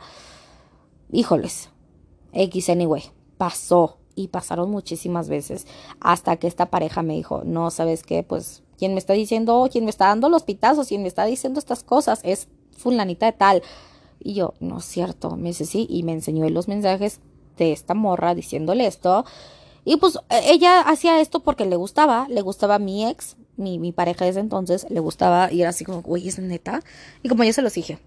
híjoles, 1.12 1.70
X 2.38 2.70
anyway, 2.70 3.04
pasó 3.38 3.98
y 4.16 4.30
pasaron 4.30 4.72
muchísimas 4.72 5.30
veces 5.30 5.68
hasta 6.00 6.38
que 6.38 6.48
esta 6.48 6.68
pareja 6.68 7.04
me 7.04 7.14
dijo, 7.16 7.44
no, 7.46 7.70
¿sabes 7.72 8.04
qué? 8.04 8.24
Pues 8.24 8.64
quien 8.78 8.94
me 8.94 9.00
está 9.00 9.14
diciendo, 9.14 9.68
quien 9.72 9.86
me 9.86 9.90
está 9.90 10.08
dando 10.08 10.30
los 10.30 10.44
pitazos, 10.44 10.88
quien 10.88 11.02
me 11.02 11.08
está 11.08 11.26
diciendo 11.26 11.60
estas 11.60 11.84
cosas 11.84 12.22
es 12.24 12.48
fulanita 12.78 13.26
de 13.26 13.34
tal. 13.34 13.64
Y 14.20 14.34
yo, 14.34 14.54
no 14.60 14.80
es 14.80 14.86
cierto, 14.86 15.36
me 15.36 15.50
dice 15.50 15.66
sí, 15.66 15.86
y 15.90 16.04
me 16.04 16.14
enseñó 16.14 16.48
los 16.50 16.68
mensajes 16.68 17.20
de 17.58 17.72
esta 17.72 17.94
morra 17.94 18.36
diciéndole 18.36 18.88
esto. 18.88 19.26
Y 19.86 19.98
pues 19.98 20.18
e, 20.30 20.52
ella 20.52 20.82
hacía 20.82 21.22
esto 21.22 21.42
porque 21.42 21.66
le 21.66 21.76
gustaba, 21.76 22.28
le 22.30 22.42
gustaba 22.42 22.76
a 22.76 22.80
mi 22.80 23.06
ex, 23.08 23.38
mi, 23.56 23.80
mi 23.80 23.92
pareja 23.92 24.26
desde 24.26 24.40
entonces, 24.40 24.86
le 24.90 25.00
gustaba 25.00 25.52
y 25.52 25.62
era 25.62 25.70
así 25.70 25.86
como, 25.86 26.02
güey, 26.02 26.28
es 26.28 26.40
neta. 26.40 26.82
Y 27.24 27.30
como 27.30 27.44
yo 27.44 27.54
se 27.54 27.62
los 27.62 27.74
dije, 27.74 28.00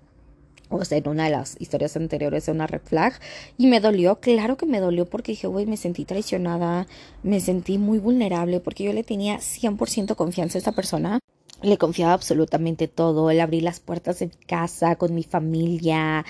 o 0.70 0.84
sea, 0.84 0.98
en 0.98 1.08
una 1.08 1.24
de 1.24 1.30
las 1.30 1.56
historias 1.60 1.96
anteriores 1.96 2.46
de 2.46 2.52
una 2.52 2.66
red 2.66 2.80
flag 2.82 3.18
y 3.58 3.66
me 3.66 3.80
dolió, 3.80 4.20
claro 4.20 4.56
que 4.56 4.66
me 4.66 4.80
dolió 4.80 5.06
porque 5.06 5.32
dije, 5.32 5.46
güey, 5.46 5.66
me 5.66 5.76
sentí 5.76 6.04
traicionada, 6.04 6.86
me 7.22 7.40
sentí 7.40 7.76
muy 7.78 7.98
vulnerable 7.98 8.60
porque 8.60 8.84
yo 8.84 8.92
le 8.92 9.04
tenía 9.04 9.38
100% 9.38 10.14
confianza 10.14 10.58
a 10.58 10.60
esta 10.60 10.72
persona. 10.72 11.18
Le 11.62 11.76
confiaba 11.76 12.14
absolutamente 12.14 12.88
todo, 12.88 13.30
le 13.30 13.42
abrí 13.42 13.60
las 13.60 13.80
puertas 13.80 14.20
de 14.20 14.26
mi 14.28 14.46
casa 14.46 14.96
con 14.96 15.14
mi 15.14 15.24
familia, 15.24 16.24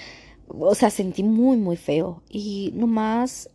o 0.49 0.75
sea, 0.75 0.91
sentí 0.91 1.23
muy, 1.23 1.57
muy 1.57 1.77
feo 1.77 2.23
y 2.29 2.73
nomás 2.75 3.49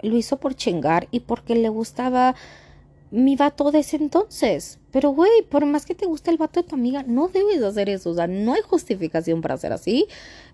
lo 0.00 0.16
hizo 0.16 0.38
por 0.38 0.54
chingar 0.54 1.08
y 1.10 1.20
porque 1.20 1.54
le 1.54 1.68
gustaba 1.68 2.34
mi 3.10 3.36
vato 3.36 3.70
de 3.70 3.80
ese 3.80 3.96
entonces. 3.96 4.78
Pero, 4.92 5.10
güey, 5.10 5.42
por 5.48 5.64
más 5.66 5.86
que 5.86 5.94
te 5.94 6.06
guste 6.06 6.30
el 6.30 6.36
vato 6.36 6.62
de 6.62 6.68
tu 6.68 6.74
amiga, 6.74 7.04
no 7.06 7.28
debes 7.28 7.62
hacer 7.62 7.88
eso. 7.88 8.10
O 8.10 8.14
sea, 8.14 8.26
no 8.26 8.54
hay 8.54 8.60
justificación 8.62 9.40
para 9.40 9.54
hacer 9.54 9.72
así. 9.72 10.06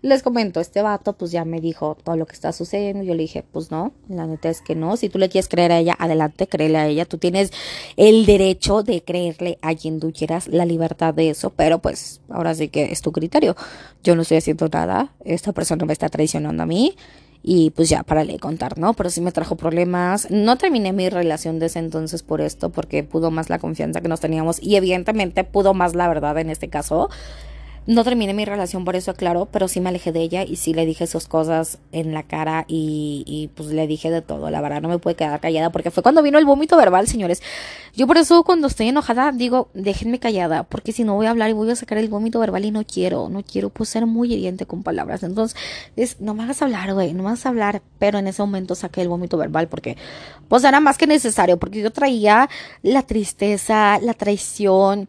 Les 0.03 0.23
comento, 0.23 0.61
este 0.61 0.83
vato, 0.83 1.15
pues 1.15 1.31
ya 1.33 1.45
me 1.45 1.61
dijo 1.61 1.97
todo 2.03 2.17
lo 2.17 2.27
que 2.27 2.35
está 2.35 2.53
sucediendo. 2.53 3.03
Yo 3.03 3.15
le 3.15 3.23
dije, 3.23 3.45
pues 3.51 3.71
no, 3.71 3.93
la 4.09 4.27
neta 4.27 4.51
es 4.51 4.61
que 4.61 4.75
no. 4.75 4.97
Si 4.97 5.09
tú 5.09 5.19
le 5.19 5.31
quieres 5.31 5.49
creer 5.49 5.73
a 5.73 5.79
ella, 5.79 5.97
adelante, 5.99 6.47
créele 6.47 6.77
a 6.77 6.87
ella. 6.87 7.07
Tú 7.07 7.17
tienes 7.17 7.51
el 7.97 8.27
derecho 8.27 8.83
de 8.83 9.03
creerle 9.03 9.59
a 9.63 9.75
quien 9.75 10.01
tú 10.01 10.13
quieras, 10.13 10.49
la 10.49 10.67
libertad 10.67 11.15
de 11.15 11.31
eso. 11.31 11.51
Pero, 11.51 11.81
pues, 11.81 12.21
ahora 12.29 12.55
sí 12.55 12.69
que 12.69 12.93
es 12.93 13.01
tu 13.01 13.13
criterio. 13.13 13.57
Yo 14.03 14.17
no 14.17 14.23
estoy 14.23 14.39
haciendo 14.39 14.69
nada. 14.69 15.15
Esta 15.25 15.53
persona 15.53 15.87
me 15.87 15.95
está 15.95 16.11
traicionando 16.11 16.63
a 16.63 16.67
mí 16.67 16.95
y 17.43 17.71
pues 17.71 17.89
ya 17.89 18.03
para 18.03 18.25
le 18.25 18.39
contar, 18.39 18.79
¿no? 18.79 18.95
Pero 18.95 19.11
sí 19.11 19.21
me 19.21 19.33
trajo 19.33 19.57
problemas. 19.57 20.31
No 20.31 20.57
terminé 20.57 20.93
mi 20.93 21.09
relación 21.09 21.59
desde 21.59 21.81
entonces 21.81 22.23
por 22.23 22.41
esto, 22.41 22.71
porque 22.71 23.03
pudo 23.05 23.31
más 23.31 23.51
la 23.51 23.59
confianza 23.59 24.01
que 24.01 24.09
nos 24.09 24.21
teníamos 24.21 24.63
y 24.63 24.77
evidentemente 24.77 25.45
pudo 25.45 25.75
más 25.75 25.95
la 25.95 26.09
verdad 26.09 26.39
en 26.39 26.51
este 26.51 26.69
caso. 26.69 27.09
No 27.87 28.03
terminé 28.03 28.35
mi 28.35 28.45
relación 28.45 28.85
por 28.85 28.97
eso, 28.97 29.15
claro, 29.15 29.47
pero 29.53 29.69
sí 29.69 29.81
me 29.81 29.91
alejé 29.91 30.11
de 30.11 30.21
ella 30.21 30.43
y 30.43 30.57
sí 30.57 30.75
le 30.75 30.85
dije 30.85 31.07
sus 31.07 31.29
cosas 31.29 31.79
en 31.93 32.15
la 32.15 32.25
cara 32.25 32.65
y, 32.67 33.23
y, 33.27 33.47
pues 33.55 33.69
le 33.69 33.87
dije 33.87 34.11
de 34.11 34.23
todo. 34.23 34.51
La 34.51 34.61
verdad 34.61 34.83
no 34.83 34.89
me 34.89 34.99
pude 34.99 35.15
quedar 35.15 35.39
callada 35.39 35.71
porque 35.71 35.93
fue 35.93 36.03
cuando 36.03 36.21
vino 36.21 36.37
el 36.39 36.45
vómito 36.45 36.77
verbal, 36.77 37.07
señores. 37.07 37.43
Yo 37.95 38.09
por 38.09 38.19
eso 38.19 38.43
cuando 38.43 38.67
estoy 38.67 38.89
enojada 38.89 39.31
digo, 39.31 39.69
déjenme 39.73 40.19
callada, 40.19 40.65
porque 40.65 40.93
si 40.93 41.05
no 41.05 41.15
voy 41.15 41.27
a 41.27 41.31
hablar 41.31 41.49
y 41.51 41.53
voy 41.53 41.71
a 41.71 41.77
sacar 41.77 41.99
el 41.99 42.09
vómito 42.09 42.41
verbal 42.41 42.65
y 42.65 42.73
no 42.73 42.85
quiero, 42.85 43.29
no 43.29 43.45
quiero 43.45 43.71
pues 43.71 43.89
ser 43.89 44.05
muy 44.05 44.33
hiriente 44.33 44.67
con 44.67 44.83
palabras. 44.83 45.23
Entonces, 45.23 45.57
es, 45.95 46.21
no 46.21 46.35
me 46.35 46.43
hagas 46.43 46.63
hablar, 46.63 46.93
güey, 46.93 47.15
no 47.15 47.23
me 47.23 47.29
hagas 47.29 47.47
hablar, 47.47 47.83
pero 48.01 48.19
en 48.19 48.27
ese 48.27 48.43
momento 48.43 48.75
saqué 48.75 49.03
el 49.03 49.09
vómito 49.09 49.39
verbal 49.39 49.69
porque 49.69 49.97
pues 50.49 50.65
era 50.65 50.81
más 50.81 50.99
que 50.99 51.07
necesario, 51.07 51.57
porque 51.57 51.83
yo 51.83 51.93
traía 51.93 52.49
la 52.83 53.03
tristeza, 53.03 54.01
la 54.01 54.15
traición, 54.15 55.09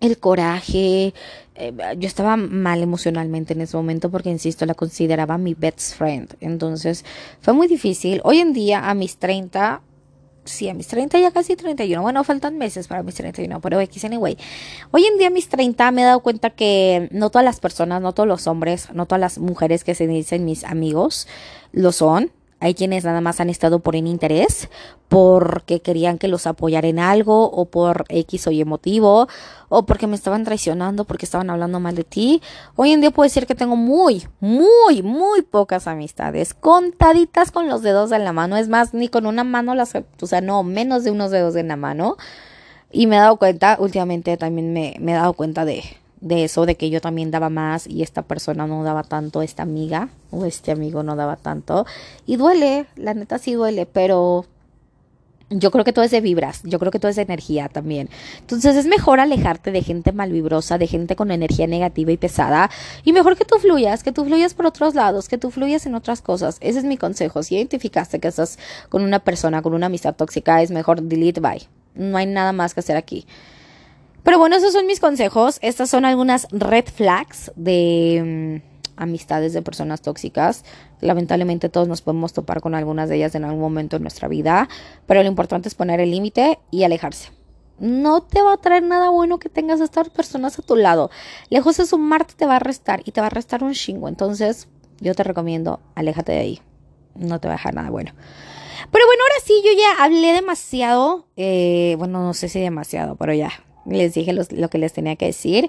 el 0.00 0.18
coraje. 0.18 1.14
Eh, 1.58 1.72
yo 1.98 2.06
estaba 2.06 2.36
mal 2.36 2.82
emocionalmente 2.82 3.54
en 3.54 3.62
ese 3.62 3.76
momento 3.76 4.10
porque, 4.10 4.30
insisto, 4.30 4.66
la 4.66 4.74
consideraba 4.74 5.38
mi 5.38 5.54
best 5.54 5.94
friend. 5.94 6.34
Entonces 6.40 7.04
fue 7.40 7.54
muy 7.54 7.66
difícil. 7.66 8.20
Hoy 8.24 8.38
en 8.38 8.52
día, 8.52 8.90
a 8.90 8.94
mis 8.94 9.16
30, 9.16 9.80
sí, 10.44 10.68
a 10.68 10.74
mis 10.74 10.86
30 10.88 11.18
ya 11.18 11.30
casi 11.30 11.56
31. 11.56 12.02
Bueno, 12.02 12.24
faltan 12.24 12.58
meses 12.58 12.88
para 12.88 13.02
mis 13.02 13.14
31, 13.14 13.60
pero 13.60 13.80
X 13.80 14.04
anyway. 14.04 14.36
Hoy 14.90 15.04
en 15.04 15.18
día 15.18 15.28
a 15.28 15.30
mis 15.30 15.48
30 15.48 15.90
me 15.92 16.02
he 16.02 16.04
dado 16.04 16.20
cuenta 16.20 16.50
que 16.50 17.08
no 17.10 17.30
todas 17.30 17.44
las 17.44 17.60
personas, 17.60 18.02
no 18.02 18.12
todos 18.12 18.28
los 18.28 18.46
hombres, 18.46 18.88
no 18.92 19.06
todas 19.06 19.20
las 19.20 19.38
mujeres 19.38 19.84
que 19.84 19.94
se 19.94 20.06
dicen 20.06 20.44
mis 20.44 20.64
amigos 20.64 21.26
lo 21.72 21.92
son. 21.92 22.30
Hay 22.58 22.74
quienes 22.74 23.04
nada 23.04 23.20
más 23.20 23.40
han 23.40 23.50
estado 23.50 23.80
por 23.80 23.94
interés, 23.96 24.70
porque 25.08 25.80
querían 25.80 26.16
que 26.16 26.26
los 26.26 26.46
apoyara 26.46 26.88
en 26.88 26.98
algo, 26.98 27.50
o 27.50 27.66
por 27.66 28.06
X 28.08 28.46
o 28.46 28.50
Y 28.50 28.64
motivo, 28.64 29.28
o 29.68 29.84
porque 29.84 30.06
me 30.06 30.16
estaban 30.16 30.44
traicionando, 30.44 31.04
porque 31.04 31.26
estaban 31.26 31.50
hablando 31.50 31.80
mal 31.80 31.94
de 31.94 32.04
ti. 32.04 32.40
Hoy 32.74 32.92
en 32.92 33.02
día 33.02 33.10
puedo 33.10 33.26
decir 33.26 33.46
que 33.46 33.54
tengo 33.54 33.76
muy, 33.76 34.26
muy, 34.40 35.02
muy 35.02 35.42
pocas 35.42 35.86
amistades, 35.86 36.54
contaditas 36.54 37.50
con 37.52 37.68
los 37.68 37.82
dedos 37.82 38.10
en 38.12 38.24
la 38.24 38.32
mano. 38.32 38.56
Es 38.56 38.68
más, 38.68 38.94
ni 38.94 39.08
con 39.08 39.26
una 39.26 39.44
mano 39.44 39.74
las, 39.74 39.92
o 39.94 40.26
sea, 40.26 40.40
no, 40.40 40.62
menos 40.62 41.04
de 41.04 41.10
unos 41.10 41.30
dedos 41.30 41.56
en 41.56 41.68
la 41.68 41.76
mano. 41.76 42.16
Y 42.90 43.06
me 43.06 43.16
he 43.16 43.18
dado 43.18 43.36
cuenta, 43.36 43.76
últimamente 43.78 44.36
también 44.38 44.72
me, 44.72 44.96
me 44.98 45.12
he 45.12 45.14
dado 45.16 45.34
cuenta 45.34 45.66
de, 45.66 45.82
de 46.20 46.44
eso, 46.44 46.66
de 46.66 46.76
que 46.76 46.90
yo 46.90 47.00
también 47.00 47.30
daba 47.30 47.50
más 47.50 47.86
y 47.86 48.02
esta 48.02 48.22
persona 48.22 48.66
no 48.66 48.82
daba 48.84 49.02
tanto, 49.02 49.42
esta 49.42 49.62
amiga 49.62 50.08
o 50.30 50.44
este 50.44 50.72
amigo 50.72 51.02
no 51.02 51.16
daba 51.16 51.36
tanto. 51.36 51.86
Y 52.26 52.36
duele, 52.36 52.86
la 52.96 53.14
neta 53.14 53.38
sí 53.38 53.54
duele, 53.54 53.86
pero 53.86 54.46
yo 55.48 55.70
creo 55.70 55.84
que 55.84 55.92
todo 55.92 56.04
es 56.04 56.10
de 56.10 56.20
vibras, 56.20 56.62
yo 56.64 56.78
creo 56.80 56.90
que 56.90 56.98
todo 56.98 57.08
es 57.08 57.16
de 57.16 57.22
energía 57.22 57.68
también. 57.68 58.08
Entonces 58.40 58.74
es 58.76 58.86
mejor 58.86 59.20
alejarte 59.20 59.70
de 59.70 59.82
gente 59.82 60.12
malvibrosa, 60.12 60.76
de 60.78 60.86
gente 60.86 61.14
con 61.14 61.30
energía 61.30 61.66
negativa 61.66 62.10
y 62.10 62.16
pesada. 62.16 62.70
Y 63.04 63.12
mejor 63.12 63.36
que 63.36 63.44
tú 63.44 63.56
fluyas, 63.58 64.02
que 64.02 64.10
tú 64.10 64.24
fluyas 64.24 64.54
por 64.54 64.66
otros 64.66 64.94
lados, 64.94 65.28
que 65.28 65.38
tú 65.38 65.50
fluyas 65.50 65.86
en 65.86 65.94
otras 65.94 66.20
cosas. 66.20 66.56
Ese 66.60 66.80
es 66.80 66.84
mi 66.84 66.96
consejo. 66.96 67.42
Si 67.42 67.54
identificaste 67.54 68.18
que 68.18 68.28
estás 68.28 68.58
con 68.88 69.02
una 69.02 69.20
persona, 69.20 69.62
con 69.62 69.74
una 69.74 69.86
amistad 69.86 70.16
tóxica, 70.16 70.62
es 70.62 70.70
mejor 70.72 71.02
delete, 71.02 71.40
bye 71.40 71.68
No 71.94 72.16
hay 72.18 72.26
nada 72.26 72.52
más 72.52 72.74
que 72.74 72.80
hacer 72.80 72.96
aquí. 72.96 73.26
Pero 74.26 74.40
bueno, 74.40 74.56
esos 74.56 74.72
son 74.72 74.86
mis 74.86 74.98
consejos. 74.98 75.60
Estas 75.62 75.88
son 75.88 76.04
algunas 76.04 76.48
red 76.50 76.86
flags 76.86 77.52
de 77.54 78.60
mm, 78.60 79.00
amistades 79.00 79.52
de 79.52 79.62
personas 79.62 80.02
tóxicas. 80.02 80.64
Lamentablemente 81.00 81.68
todos 81.68 81.86
nos 81.86 82.02
podemos 82.02 82.32
topar 82.32 82.60
con 82.60 82.74
algunas 82.74 83.08
de 83.08 83.18
ellas 83.18 83.36
en 83.36 83.44
algún 83.44 83.60
momento 83.60 83.94
en 83.94 84.02
nuestra 84.02 84.26
vida, 84.26 84.68
pero 85.06 85.22
lo 85.22 85.28
importante 85.28 85.68
es 85.68 85.76
poner 85.76 86.00
el 86.00 86.10
límite 86.10 86.58
y 86.72 86.82
alejarse. 86.82 87.30
No 87.78 88.20
te 88.20 88.42
va 88.42 88.54
a 88.54 88.56
traer 88.56 88.82
nada 88.82 89.10
bueno 89.10 89.38
que 89.38 89.48
tengas 89.48 89.80
a 89.80 89.84
estas 89.84 90.08
personas 90.08 90.58
a 90.58 90.62
tu 90.62 90.74
lado. 90.74 91.08
Lejos 91.48 91.76
de 91.76 91.86
sumarte 91.86 92.34
te 92.34 92.46
va 92.46 92.56
a 92.56 92.58
restar 92.58 93.02
y 93.04 93.12
te 93.12 93.20
va 93.20 93.28
a 93.28 93.30
restar 93.30 93.62
un 93.62 93.74
chingo. 93.74 94.08
Entonces, 94.08 94.66
yo 94.98 95.14
te 95.14 95.22
recomiendo, 95.22 95.78
aléjate 95.94 96.32
de 96.32 96.38
ahí. 96.38 96.60
No 97.14 97.38
te 97.38 97.46
va 97.46 97.54
a 97.54 97.58
dejar 97.58 97.74
nada 97.74 97.90
bueno. 97.90 98.10
Pero 98.90 99.06
bueno, 99.06 99.22
ahora 99.22 99.44
sí, 99.44 99.54
yo 99.64 99.70
ya 99.70 100.02
hablé 100.04 100.32
demasiado. 100.32 101.28
Eh, 101.36 101.94
bueno, 101.96 102.24
no 102.24 102.34
sé 102.34 102.48
si 102.48 102.58
demasiado, 102.58 103.14
pero 103.14 103.32
ya, 103.32 103.52
les 103.88 104.14
dije 104.14 104.32
lo 104.32 104.68
que 104.68 104.78
les 104.78 104.92
tenía 104.92 105.16
que 105.16 105.26
decir. 105.26 105.68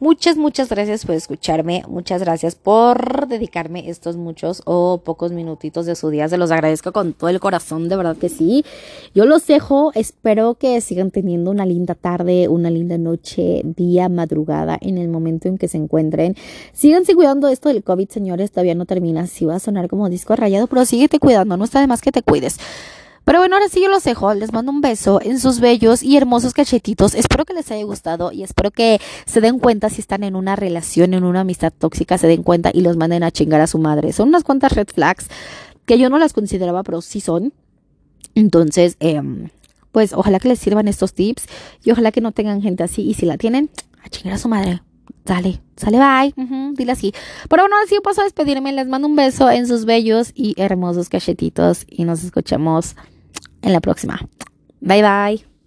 Muchas, 0.00 0.36
muchas 0.36 0.68
gracias 0.68 1.04
por 1.04 1.16
escucharme. 1.16 1.82
Muchas 1.88 2.22
gracias 2.22 2.54
por 2.54 3.26
dedicarme 3.26 3.90
estos 3.90 4.16
muchos 4.16 4.62
o 4.64 5.02
pocos 5.04 5.32
minutitos 5.32 5.86
de 5.86 5.96
su 5.96 6.10
día. 6.10 6.28
Se 6.28 6.38
los 6.38 6.50
agradezco 6.50 6.92
con 6.92 7.14
todo 7.14 7.30
el 7.30 7.40
corazón, 7.40 7.88
de 7.88 7.96
verdad 7.96 8.16
que 8.16 8.28
sí. 8.28 8.64
Yo 9.14 9.26
los 9.26 9.46
dejo. 9.46 9.90
Espero 9.94 10.54
que 10.54 10.80
sigan 10.80 11.10
teniendo 11.10 11.50
una 11.50 11.66
linda 11.66 11.94
tarde, 11.94 12.48
una 12.48 12.70
linda 12.70 12.96
noche, 12.96 13.62
día, 13.64 14.08
madrugada, 14.08 14.78
en 14.80 14.98
el 14.98 15.08
momento 15.08 15.48
en 15.48 15.58
que 15.58 15.66
se 15.66 15.78
encuentren. 15.78 16.36
Síganse 16.72 17.14
cuidando 17.14 17.48
esto 17.48 17.68
del 17.68 17.82
COVID, 17.82 18.08
señores. 18.08 18.52
Todavía 18.52 18.74
no 18.76 18.86
termina. 18.86 19.26
Si 19.26 19.44
va 19.46 19.56
a 19.56 19.60
sonar 19.60 19.88
como 19.88 20.08
disco 20.08 20.36
rayado, 20.36 20.68
pero 20.68 20.84
síguete 20.84 21.18
cuidando. 21.18 21.56
No 21.56 21.64
está 21.64 21.80
de 21.80 21.88
más 21.88 22.02
que 22.02 22.12
te 22.12 22.22
cuides. 22.22 22.58
Pero 23.28 23.40
bueno, 23.40 23.56
ahora 23.56 23.68
sí 23.68 23.82
yo 23.82 23.90
los 23.90 24.04
dejo. 24.04 24.32
Les 24.32 24.54
mando 24.54 24.72
un 24.72 24.80
beso 24.80 25.20
en 25.22 25.38
sus 25.38 25.60
bellos 25.60 26.02
y 26.02 26.16
hermosos 26.16 26.54
cachetitos. 26.54 27.14
Espero 27.14 27.44
que 27.44 27.52
les 27.52 27.70
haya 27.70 27.84
gustado 27.84 28.32
y 28.32 28.42
espero 28.42 28.70
que 28.70 29.02
se 29.26 29.42
den 29.42 29.58
cuenta 29.58 29.90
si 29.90 30.00
están 30.00 30.24
en 30.24 30.34
una 30.34 30.56
relación, 30.56 31.12
en 31.12 31.24
una 31.24 31.40
amistad 31.40 31.70
tóxica, 31.70 32.16
se 32.16 32.26
den 32.26 32.42
cuenta 32.42 32.70
y 32.72 32.80
los 32.80 32.96
manden 32.96 33.22
a 33.24 33.30
chingar 33.30 33.60
a 33.60 33.66
su 33.66 33.78
madre. 33.78 34.14
Son 34.14 34.30
unas 34.30 34.44
cuantas 34.44 34.72
red 34.72 34.88
flags 34.88 35.26
que 35.84 35.98
yo 35.98 36.08
no 36.08 36.18
las 36.18 36.32
consideraba, 36.32 36.82
pero 36.84 37.02
sí 37.02 37.20
son. 37.20 37.52
Entonces, 38.34 38.96
em, 38.98 39.50
pues 39.92 40.14
ojalá 40.14 40.40
que 40.40 40.48
les 40.48 40.58
sirvan 40.58 40.88
estos 40.88 41.12
tips 41.12 41.44
y 41.84 41.90
ojalá 41.90 42.12
que 42.12 42.22
no 42.22 42.32
tengan 42.32 42.62
gente 42.62 42.82
así. 42.82 43.02
Y 43.02 43.12
si 43.12 43.26
la 43.26 43.36
tienen, 43.36 43.68
a 44.02 44.08
chingar 44.08 44.36
a 44.36 44.38
su 44.38 44.48
madre. 44.48 44.80
Sale, 45.26 45.60
sale, 45.76 45.98
bye. 45.98 46.32
dile 46.72 46.92
así. 46.92 47.12
Pero 47.50 47.64
bueno, 47.64 47.76
así 47.84 47.94
paso 48.02 48.22
a 48.22 48.24
despedirme. 48.24 48.72
Les 48.72 48.88
mando 48.88 49.06
un 49.06 49.16
beso 49.16 49.50
en 49.50 49.66
sus 49.66 49.84
bellos 49.84 50.32
y 50.34 50.54
hermosos 50.56 51.10
cachetitos 51.10 51.84
y 51.86 52.04
nos 52.04 52.24
escuchamos 52.24 52.96
en 53.62 53.72
la 53.72 53.80
próxima. 53.80 54.18
Bye 54.80 55.02
bye. 55.02 55.57